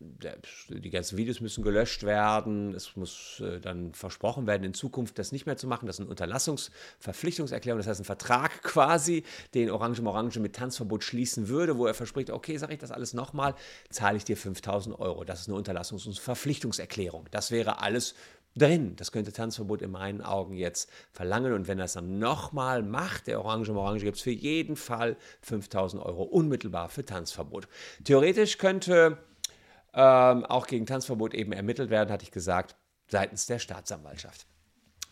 die 0.00 0.90
ganzen 0.90 1.18
Videos 1.18 1.40
müssen 1.40 1.64
gelöscht 1.64 2.04
werden. 2.04 2.72
Es 2.74 2.94
muss 2.94 3.40
äh, 3.40 3.58
dann 3.58 3.94
versprochen 3.94 4.46
werden, 4.46 4.62
in 4.62 4.74
Zukunft 4.74 5.18
das 5.18 5.32
nicht 5.32 5.46
mehr 5.46 5.56
zu 5.56 5.66
machen. 5.66 5.86
Das 5.86 5.96
ist 5.96 6.00
eine 6.00 6.10
Unterlassungsverpflichtungserklärung, 6.10 7.78
das 7.78 7.88
heißt 7.88 8.00
ein 8.00 8.04
Vertrag 8.04 8.62
quasi, 8.62 9.24
den 9.54 9.70
Orange 9.70 10.00
Orange 10.04 10.38
mit 10.38 10.54
Tanzverbot 10.54 11.02
schließen 11.02 11.48
würde, 11.48 11.76
wo 11.76 11.86
er 11.86 11.94
verspricht, 11.94 12.30
okay, 12.30 12.56
sage 12.58 12.74
ich 12.74 12.78
das 12.78 12.92
alles 12.92 13.12
nochmal, 13.12 13.54
zahle 13.90 14.16
ich 14.16 14.24
dir 14.24 14.36
5000 14.36 14.98
Euro. 15.00 15.24
Das 15.24 15.40
ist 15.40 15.48
eine 15.48 15.58
Unterlassungs- 15.58 16.06
und 16.06 16.18
Verpflichtungserklärung. 16.18 17.26
Das 17.32 17.50
wäre 17.50 17.82
alles 17.82 18.14
drin. 18.56 18.94
Das 18.96 19.12
könnte 19.12 19.32
Tanzverbot 19.32 19.82
in 19.82 19.90
meinen 19.90 20.20
Augen 20.20 20.54
jetzt 20.54 20.90
verlangen. 21.12 21.52
Und 21.52 21.68
wenn 21.68 21.78
er 21.78 21.86
es 21.86 21.94
dann 21.94 22.18
nochmal 22.18 22.82
macht, 22.82 23.26
der 23.26 23.40
Orange 23.40 23.70
Orange 23.70 24.04
gibt 24.04 24.16
es 24.16 24.22
für 24.22 24.30
jeden 24.30 24.76
Fall 24.76 25.16
5000 25.42 26.02
Euro 26.02 26.22
unmittelbar 26.22 26.88
für 26.88 27.04
Tanzverbot. 27.04 27.68
Theoretisch 28.04 28.58
könnte 28.58 29.18
ähm, 29.94 30.44
auch 30.44 30.66
gegen 30.66 30.86
Tanzverbot 30.86 31.34
eben 31.34 31.52
ermittelt 31.52 31.90
werden, 31.90 32.10
hatte 32.10 32.24
ich 32.24 32.30
gesagt, 32.30 32.76
seitens 33.08 33.46
der 33.46 33.58
Staatsanwaltschaft. 33.58 34.46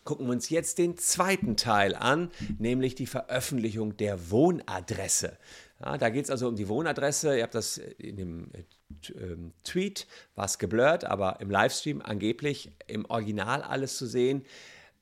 Gucken 0.03 0.27
wir 0.27 0.31
uns 0.31 0.49
jetzt 0.49 0.77
den 0.77 0.97
zweiten 0.97 1.57
Teil 1.57 1.93
an, 1.93 2.31
nämlich 2.59 2.95
die 2.95 3.07
Veröffentlichung 3.07 3.97
der 3.97 4.31
Wohnadresse. 4.31 5.37
Ja, 5.83 5.97
da 5.97 6.09
geht 6.09 6.25
es 6.25 6.31
also 6.31 6.47
um 6.47 6.55
die 6.55 6.69
Wohnadresse. 6.69 7.37
Ihr 7.37 7.43
habt 7.43 7.55
das 7.55 7.77
in 7.77 8.15
dem 8.15 8.51
äh, 8.53 9.35
Tweet, 9.63 10.07
war 10.35 10.45
es 10.45 10.59
geblurrt, 10.59 11.03
aber 11.03 11.39
im 11.41 11.51
Livestream 11.51 12.01
angeblich 12.01 12.71
im 12.87 13.05
Original 13.05 13.61
alles 13.61 13.97
zu 13.97 14.05
sehen. 14.05 14.45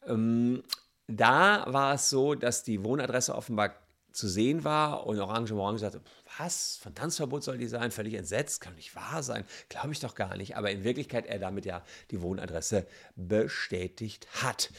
Ähm, 0.08 0.64
da 1.08 1.66
war 1.68 1.94
es 1.94 2.10
so, 2.10 2.34
dass 2.34 2.64
die 2.64 2.84
Wohnadresse 2.84 3.36
offenbar 3.36 3.76
zu 4.12 4.28
sehen 4.28 4.64
war 4.64 5.06
und 5.06 5.20
Orange 5.20 5.54
Orange 5.54 5.82
sagte, 5.82 6.02
was, 6.38 6.78
von 6.78 6.93
Tanzverbot 6.95 7.43
soll 7.43 7.58
die 7.58 7.67
sein? 7.67 7.91
Völlig 7.91 8.13
entsetzt, 8.13 8.62
kann 8.62 8.76
nicht 8.76 8.95
wahr 8.95 9.24
sein, 9.24 9.45
glaube 9.69 9.91
ich 9.91 10.00
doch 10.00 10.15
gar 10.15 10.38
nicht. 10.38 10.58
Aber 10.58 10.71
in 10.71 10.84
Wirklichkeit 10.84 11.26
er 11.26 11.39
damit 11.39 11.65
ja 11.65 11.84
die 12.12 12.21
Wohnadresse 12.21 12.86
bestätigt 13.15 14.28
hat. 14.43 14.71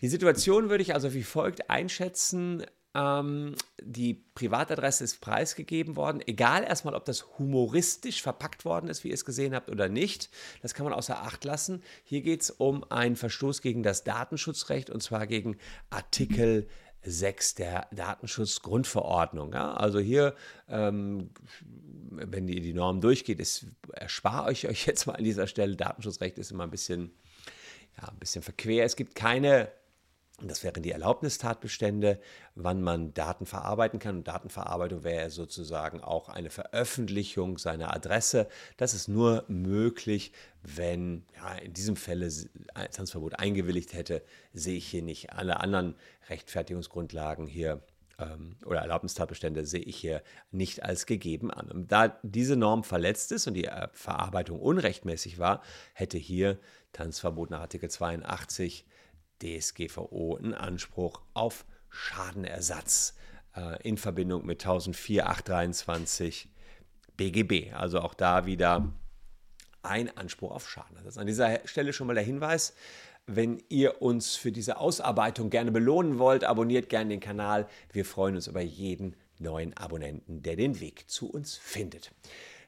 Die 0.00 0.08
Situation 0.08 0.70
würde 0.70 0.82
ich 0.82 0.94
also 0.94 1.14
wie 1.14 1.22
folgt 1.22 1.70
einschätzen. 1.70 2.64
Ähm, 2.94 3.56
die 3.82 4.14
Privatadresse 4.14 5.02
ist 5.02 5.20
preisgegeben 5.20 5.96
worden, 5.96 6.22
egal 6.26 6.62
erstmal, 6.62 6.94
ob 6.94 7.04
das 7.04 7.38
humoristisch 7.38 8.22
verpackt 8.22 8.64
worden 8.64 8.88
ist, 8.88 9.02
wie 9.02 9.08
ihr 9.08 9.14
es 9.14 9.24
gesehen 9.24 9.54
habt 9.54 9.68
oder 9.68 9.88
nicht. 9.88 10.30
Das 10.62 10.74
kann 10.74 10.84
man 10.84 10.92
außer 10.92 11.22
Acht 11.22 11.44
lassen. 11.44 11.82
Hier 12.04 12.22
geht 12.22 12.42
es 12.42 12.50
um 12.50 12.84
einen 12.90 13.16
Verstoß 13.16 13.62
gegen 13.62 13.82
das 13.82 14.04
Datenschutzrecht 14.04 14.90
und 14.90 15.02
zwar 15.02 15.26
gegen 15.26 15.56
Artikel 15.90 16.68
6 17.04 17.54
der 17.54 17.88
Datenschutzgrundverordnung. 17.92 19.52
Ja? 19.52 19.74
Also 19.74 19.98
hier, 19.98 20.34
ähm, 20.68 21.30
wenn 22.10 22.48
ihr 22.48 22.60
die 22.60 22.74
Norm 22.74 23.00
durchgeht, 23.00 23.40
ist, 23.40 23.66
erspare 23.92 24.52
ich 24.52 24.68
euch 24.68 24.86
jetzt 24.86 25.06
mal 25.06 25.14
an 25.14 25.24
dieser 25.24 25.46
Stelle. 25.46 25.76
Datenschutzrecht 25.76 26.38
ist 26.38 26.50
immer 26.50 26.64
ein 26.64 26.70
bisschen, 26.70 27.12
ja, 28.00 28.08
ein 28.08 28.18
bisschen 28.18 28.42
verquer. 28.42 28.84
Es 28.84 28.96
gibt 28.96 29.14
keine 29.14 29.68
das 30.42 30.64
wären 30.64 30.82
die 30.82 30.90
Erlaubnistatbestände, 30.90 32.18
wann 32.56 32.82
man 32.82 33.14
Daten 33.14 33.46
verarbeiten 33.46 34.00
kann. 34.00 34.16
Und 34.16 34.28
Datenverarbeitung 34.28 35.04
wäre 35.04 35.30
sozusagen 35.30 36.00
auch 36.00 36.28
eine 36.28 36.50
Veröffentlichung 36.50 37.56
seiner 37.56 37.94
Adresse. 37.94 38.48
Das 38.76 38.94
ist 38.94 39.06
nur 39.06 39.44
möglich, 39.46 40.32
wenn 40.62 41.24
ja, 41.36 41.54
in 41.54 41.72
diesem 41.72 41.94
Falle 41.94 42.28
ein 42.74 42.90
Tanzverbot 42.90 43.38
eingewilligt 43.38 43.92
hätte, 43.92 44.22
sehe 44.52 44.76
ich 44.76 44.88
hier 44.88 45.02
nicht. 45.02 45.32
Alle 45.32 45.60
anderen 45.60 45.94
Rechtfertigungsgrundlagen 46.28 47.46
hier 47.46 47.80
ähm, 48.18 48.56
oder 48.64 48.80
Erlaubnistatbestände 48.80 49.64
sehe 49.64 49.82
ich 49.82 49.96
hier 49.96 50.20
nicht 50.50 50.82
als 50.82 51.06
gegeben 51.06 51.52
an. 51.52 51.70
Und 51.70 51.92
da 51.92 52.18
diese 52.24 52.56
Norm 52.56 52.82
verletzt 52.82 53.30
ist 53.30 53.46
und 53.46 53.54
die 53.54 53.66
äh, 53.66 53.88
Verarbeitung 53.92 54.58
unrechtmäßig 54.58 55.38
war, 55.38 55.62
hätte 55.92 56.18
hier 56.18 56.58
Tanzverbot 56.92 57.50
nach 57.50 57.60
Artikel 57.60 57.88
82 57.88 58.84
DSGVO 59.44 60.36
einen 60.36 60.54
Anspruch 60.54 61.20
auf 61.34 61.64
Schadenersatz 61.90 63.14
äh, 63.54 63.82
in 63.82 63.96
Verbindung 63.96 64.46
mit 64.46 64.64
1004-823 64.64 66.46
BGB. 67.16 67.72
Also 67.74 68.00
auch 68.00 68.14
da 68.14 68.46
wieder 68.46 68.92
ein 69.82 70.16
Anspruch 70.16 70.50
auf 70.50 70.68
Schadenersatz. 70.68 71.18
An 71.18 71.26
dieser 71.26 71.60
Stelle 71.66 71.92
schon 71.92 72.06
mal 72.06 72.14
der 72.14 72.24
Hinweis, 72.24 72.74
wenn 73.26 73.62
ihr 73.68 74.02
uns 74.02 74.34
für 74.34 74.52
diese 74.52 74.78
Ausarbeitung 74.78 75.50
gerne 75.50 75.70
belohnen 75.70 76.18
wollt, 76.18 76.44
abonniert 76.44 76.88
gerne 76.88 77.10
den 77.10 77.20
Kanal. 77.20 77.68
Wir 77.92 78.04
freuen 78.04 78.34
uns 78.34 78.46
über 78.46 78.60
jeden 78.60 79.16
neuen 79.38 79.76
Abonnenten, 79.76 80.42
der 80.42 80.56
den 80.56 80.80
Weg 80.80 81.08
zu 81.08 81.30
uns 81.30 81.56
findet. 81.56 82.12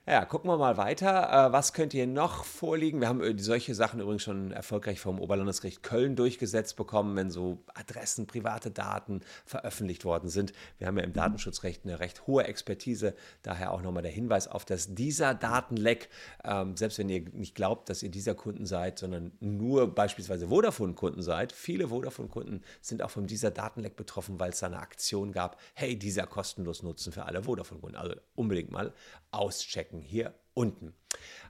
Ja, 0.08 0.24
gucken 0.24 0.48
wir 0.48 0.56
mal 0.56 0.76
weiter. 0.76 1.48
Äh, 1.48 1.52
was 1.52 1.72
könnt 1.72 1.92
ihr 1.92 2.06
noch 2.06 2.44
vorliegen? 2.44 3.00
Wir 3.00 3.08
haben 3.08 3.20
äh, 3.20 3.34
solche 3.38 3.74
Sachen 3.74 3.98
übrigens 3.98 4.22
schon 4.22 4.52
erfolgreich 4.52 5.00
vom 5.00 5.18
Oberlandesgericht 5.18 5.82
Köln 5.82 6.14
durchgesetzt 6.14 6.76
bekommen, 6.76 7.16
wenn 7.16 7.28
so 7.28 7.64
Adressen, 7.74 8.28
private 8.28 8.70
Daten 8.70 9.22
veröffentlicht 9.44 10.04
worden 10.04 10.28
sind. 10.28 10.52
Wir 10.78 10.86
haben 10.86 10.96
ja 10.96 11.02
im 11.02 11.12
Datenschutzrecht 11.12 11.80
eine 11.82 11.98
recht 11.98 12.28
hohe 12.28 12.44
Expertise. 12.44 13.16
Daher 13.42 13.72
auch 13.72 13.82
nochmal 13.82 14.04
der 14.04 14.12
Hinweis 14.12 14.46
auf 14.46 14.64
das 14.64 14.94
dieser 14.94 15.34
Datenleck. 15.34 16.08
Ähm, 16.44 16.76
selbst 16.76 16.98
wenn 16.98 17.08
ihr 17.08 17.22
nicht 17.32 17.56
glaubt, 17.56 17.90
dass 17.90 18.04
ihr 18.04 18.10
dieser 18.12 18.36
Kunden 18.36 18.64
seid, 18.64 19.00
sondern 19.00 19.32
nur 19.40 19.92
beispielsweise 19.92 20.46
Vodafone-Kunden 20.46 21.22
seid. 21.22 21.50
Viele 21.50 21.88
Vodafone-Kunden 21.88 22.62
sind 22.80 23.02
auch 23.02 23.10
von 23.10 23.26
dieser 23.26 23.50
Datenleck 23.50 23.96
betroffen, 23.96 24.38
weil 24.38 24.50
es 24.50 24.60
da 24.60 24.66
eine 24.66 24.78
Aktion 24.78 25.32
gab. 25.32 25.60
Hey, 25.74 25.98
dieser 25.98 26.28
kostenlos 26.28 26.84
Nutzen 26.84 27.12
für 27.12 27.24
alle 27.24 27.42
Vodafone-Kunden. 27.42 27.96
Also 27.96 28.14
unbedingt 28.36 28.70
mal 28.70 28.92
auschecken 29.32 29.95
hier 30.00 30.34
unten. 30.54 30.94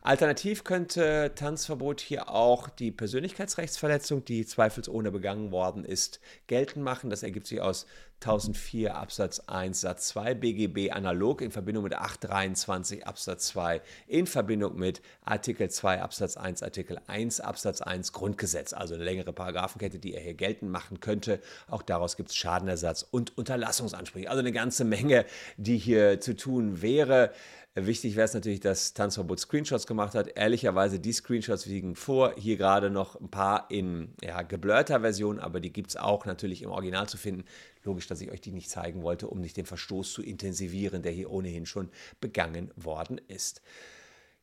Alternativ 0.02 0.62
könnte 0.62 1.32
Tanzverbot 1.34 2.00
hier 2.00 2.30
auch 2.30 2.68
die 2.68 2.92
Persönlichkeitsrechtsverletzung, 2.92 4.24
die 4.24 4.46
zweifelsohne 4.46 5.10
begangen 5.10 5.50
worden 5.50 5.84
ist, 5.84 6.20
geltend 6.46 6.84
machen. 6.84 7.10
Das 7.10 7.24
ergibt 7.24 7.48
sich 7.48 7.60
aus 7.60 7.86
1004 8.20 8.94
Absatz 8.94 9.40
1 9.40 9.80
Satz 9.80 10.08
2 10.08 10.34
BGB 10.34 10.92
analog 10.92 11.42
in 11.42 11.50
Verbindung 11.50 11.84
mit 11.84 11.94
823 11.94 13.06
Absatz 13.06 13.48
2 13.48 13.82
in 14.06 14.26
Verbindung 14.26 14.76
mit 14.76 15.02
Artikel 15.24 15.68
2 15.68 16.00
Absatz 16.00 16.36
1 16.36 16.62
Artikel 16.62 16.98
1 17.08 17.40
Absatz 17.40 17.82
1 17.82 18.12
Grundgesetz. 18.12 18.72
Also 18.72 18.94
eine 18.94 19.04
längere 19.04 19.32
Paragraphenkette, 19.32 19.98
die 19.98 20.14
er 20.14 20.22
hier 20.22 20.34
geltend 20.34 20.70
machen 20.70 21.00
könnte. 21.00 21.40
Auch 21.68 21.82
daraus 21.82 22.16
gibt 22.16 22.30
es 22.30 22.36
Schadenersatz 22.36 23.06
und 23.10 23.36
Unterlassungsansprüche. 23.36 24.30
Also 24.30 24.40
eine 24.40 24.52
ganze 24.52 24.84
Menge, 24.84 25.26
die 25.56 25.76
hier 25.76 26.20
zu 26.20 26.36
tun 26.36 26.80
wäre. 26.80 27.32
Wichtig 27.78 28.16
wäre 28.16 28.24
es 28.24 28.32
natürlich, 28.32 28.60
dass 28.60 28.94
Tanzverbot 28.94 29.38
Screenshots 29.38 29.86
gemacht 29.86 30.14
hat. 30.14 30.28
Ehrlicherweise, 30.34 30.98
die 30.98 31.12
Screenshots 31.12 31.66
liegen 31.66 31.94
vor. 31.94 32.32
Hier 32.38 32.56
gerade 32.56 32.88
noch 32.88 33.20
ein 33.20 33.30
paar 33.30 33.70
in 33.70 34.14
ja, 34.22 34.40
geblurrter 34.40 35.00
Version, 35.00 35.38
aber 35.38 35.60
die 35.60 35.70
gibt 35.70 35.90
es 35.90 35.98
auch 35.98 36.24
natürlich 36.24 36.62
im 36.62 36.70
Original 36.70 37.06
zu 37.06 37.18
finden. 37.18 37.44
Logisch, 37.84 38.06
dass 38.06 38.22
ich 38.22 38.30
euch 38.30 38.40
die 38.40 38.52
nicht 38.52 38.70
zeigen 38.70 39.02
wollte, 39.02 39.28
um 39.28 39.42
nicht 39.42 39.58
den 39.58 39.66
Verstoß 39.66 40.10
zu 40.10 40.22
intensivieren, 40.22 41.02
der 41.02 41.12
hier 41.12 41.30
ohnehin 41.30 41.66
schon 41.66 41.90
begangen 42.18 42.70
worden 42.76 43.20
ist. 43.28 43.60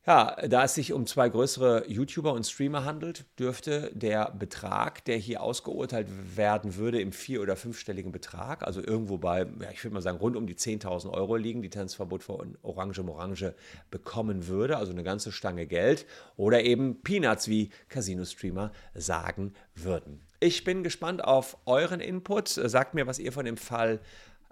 Ja, 0.05 0.35
da 0.49 0.65
es 0.65 0.75
sich 0.75 0.91
um 0.91 1.05
zwei 1.05 1.29
größere 1.29 1.89
YouTuber 1.89 2.33
und 2.33 2.45
Streamer 2.45 2.83
handelt, 2.83 3.23
dürfte 3.39 3.89
der 3.93 4.31
Betrag, 4.31 5.05
der 5.05 5.15
hier 5.15 5.41
ausgeurteilt 5.41 6.07
werden 6.35 6.75
würde, 6.75 6.99
im 6.99 7.13
vier- 7.13 7.41
oder 7.41 7.55
fünfstelligen 7.55 8.11
Betrag, 8.11 8.63
also 8.63 8.81
irgendwo 8.81 9.17
bei, 9.17 9.47
ja, 9.61 9.71
ich 9.71 9.81
würde 9.81 9.93
mal 9.93 10.01
sagen, 10.01 10.17
rund 10.17 10.35
um 10.35 10.45
die 10.45 10.55
10.000 10.55 11.09
Euro 11.09 11.37
liegen, 11.37 11.61
die 11.61 11.69
Tanzverbot 11.69 12.21
von 12.21 12.57
Orange 12.63 13.01
Morange 13.01 13.55
bekommen 13.91 14.47
würde, 14.47 14.75
also 14.75 14.91
eine 14.91 15.03
ganze 15.03 15.31
Stange 15.31 15.67
Geld, 15.67 16.05
oder 16.35 16.63
eben 16.63 17.01
Peanuts, 17.01 17.47
wie 17.47 17.69
Casino-Streamer 17.87 18.73
sagen 18.93 19.53
würden. 19.73 20.19
Ich 20.41 20.65
bin 20.65 20.83
gespannt 20.83 21.23
auf 21.23 21.55
euren 21.65 22.01
Input. 22.01 22.49
Sagt 22.49 22.93
mir, 22.93 23.07
was 23.07 23.19
ihr 23.19 23.31
von 23.31 23.45
dem 23.45 23.55
Fall 23.55 24.01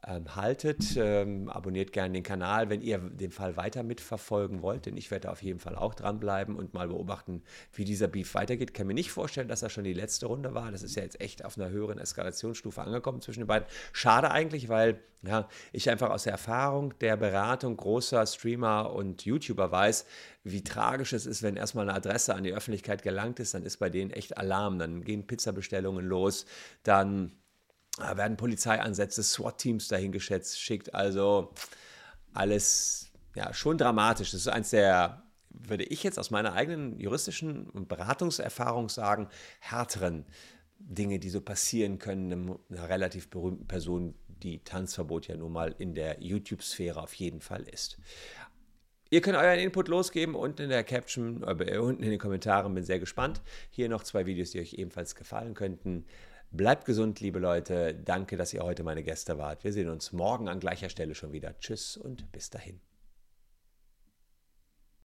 ähm, 0.08 0.36
haltet. 0.36 0.96
Ähm, 0.98 1.50
abonniert 1.50 1.92
gerne 1.92 2.14
den 2.14 2.24
Kanal, 2.24 2.70
wenn 2.70 2.82
ihr 2.82 2.98
den 2.98 3.32
Fall 3.32 3.58
weiter 3.58 3.84
mitverfolgen 3.84 4.62
wollt, 4.62 4.86
denn 4.86 4.98
ich 4.98 5.12
werde 5.12 5.32
auf 5.32 5.44
jeden 5.44 5.60
Fall 5.60 5.76
auch 5.76 5.94
dranbleiben 5.94 6.56
und 6.56 6.74
mal 6.74 6.88
beobachten, 6.88 7.44
wie 7.74 7.86
dieser 7.86 8.08
Beef 8.08 8.34
weitergeht. 8.34 8.72
Ich 8.72 8.74
kann 8.74 8.88
mir 8.88 8.94
nicht 8.94 9.12
vorstellen, 9.12 9.48
dass 9.48 9.60
das 9.60 9.72
schon 9.72 9.84
die 9.84 9.94
letzte 9.94 10.26
Runde 10.26 10.54
war. 10.54 10.72
Das 10.72 10.84
ist 10.84 10.96
ja 10.96 11.04
jetzt 11.04 11.22
echt 11.22 11.46
auf 11.46 11.58
einer 11.58 11.70
höheren 11.70 12.00
Eskalationsstufe 12.00 12.82
angekommen 12.82 13.22
zwischen 13.22 13.42
den 13.42 13.48
beiden. 13.48 13.68
Schade 13.94 14.32
eigentlich, 14.32 14.70
weil 14.70 15.02
ja, 15.24 15.48
ich 15.72 15.88
einfach 15.90 16.10
aus 16.10 16.24
der 16.24 16.32
Erfahrung 16.32 16.98
der 17.00 17.16
Beratung 17.16 17.78
großer 17.78 18.26
Streamer 18.26 18.92
und 18.92 19.24
YouTuber 19.24 19.72
weiß, 19.72 20.06
wie 20.44 20.64
tragisch 20.64 21.14
es 21.14 21.28
ist, 21.28 21.44
wenn 21.44 21.58
erstmal 21.58 21.88
eine 21.88 21.96
Adresse 21.96 22.34
an 22.34 22.44
die 22.44 22.54
Öffentlichkeit 22.54 23.04
gelangt 23.04 23.40
ist, 23.40 23.54
dann 23.54 23.64
ist 23.64 23.78
bei 23.78 23.92
denen 23.92 24.10
echt 24.10 24.38
Alarm. 24.38 24.80
Dann 24.80 25.04
gehen 25.04 25.28
Pizzabestellungen 25.28 26.06
los, 26.08 26.48
dann 26.82 27.34
da 27.97 28.17
werden 28.17 28.38
Polizeieinsätze, 28.38 29.23
SWAT-Teams 29.23 29.88
dahin 29.88 30.12
geschätzt, 30.12 30.60
schickt. 30.60 30.93
Also 30.93 31.54
alles 32.34 33.12
ja 33.36 33.54
schon 33.54 33.77
dramatisch. 33.77 34.32
Das 34.32 34.41
ist 34.41 34.47
eins 34.47 34.69
der, 34.69 35.23
würde 35.49 35.84
ich 35.84 36.04
jetzt 36.04 36.17
aus 36.17 36.32
meiner 36.32 36.54
eigenen 36.54 36.99
juristischen 36.99 37.88
Beratungserfahrung 37.88 38.89
sagen, 38.89 39.27
härteren 39.60 40.25
Dinge, 40.80 41.19
die 41.19 41.30
so 41.30 41.41
passieren 41.41 41.99
können, 41.99 42.58
einer 42.69 42.89
relativ 42.89 43.30
berühmten 43.30 43.67
Person, 43.67 44.15
die 44.27 44.63
Tanzverbot 44.63 45.27
ja 45.27 45.38
nun 45.38 45.51
mal 45.51 45.75
in 45.77 45.93
der 45.93 46.21
YouTube-Sphäre 46.21 47.01
auf 47.01 47.13
jeden 47.13 47.41
Fall 47.41 47.63
ist. 47.63 47.99
Ihr 49.12 49.21
könnt 49.21 49.38
euren 49.38 49.60
Input 49.60 49.89
losgeben 49.89 50.36
unten 50.36 50.63
in 50.63 50.69
der 50.69 50.86
Caption, 50.86 51.43
äh, 51.43 51.77
unten 51.77 52.01
in 52.01 52.12
den 52.12 52.19
Kommentaren. 52.19 52.73
Bin 52.73 52.86
sehr 52.86 52.99
gespannt. 52.99 53.41
Hier 53.69 53.89
noch 53.89 54.04
zwei 54.04 54.25
Videos, 54.25 54.51
die 54.51 54.62
euch 54.62 54.75
ebenfalls 54.75 55.15
gefallen 55.15 55.54
könnten. 55.54 56.06
Bleibt 56.54 56.84
gesund, 56.84 57.22
liebe 57.22 57.40
Leute. 57.40 57.96
Danke, 57.96 58.36
dass 58.36 58.54
ihr 58.54 58.62
heute 58.62 58.84
meine 58.84 59.04
Gäste 59.04 59.38
wart. 59.38 59.64
Wir 59.64 59.72
sehen 59.72 59.88
uns 59.88 60.12
morgen 60.12 60.50
an 60.50 60.60
gleicher 60.60 60.90
Stelle 60.90 61.16
schon 61.16 61.32
wieder. 61.32 61.58
Tschüss 61.60 61.96
und 61.96 62.30
bis 62.34 62.50
dahin. 62.50 62.82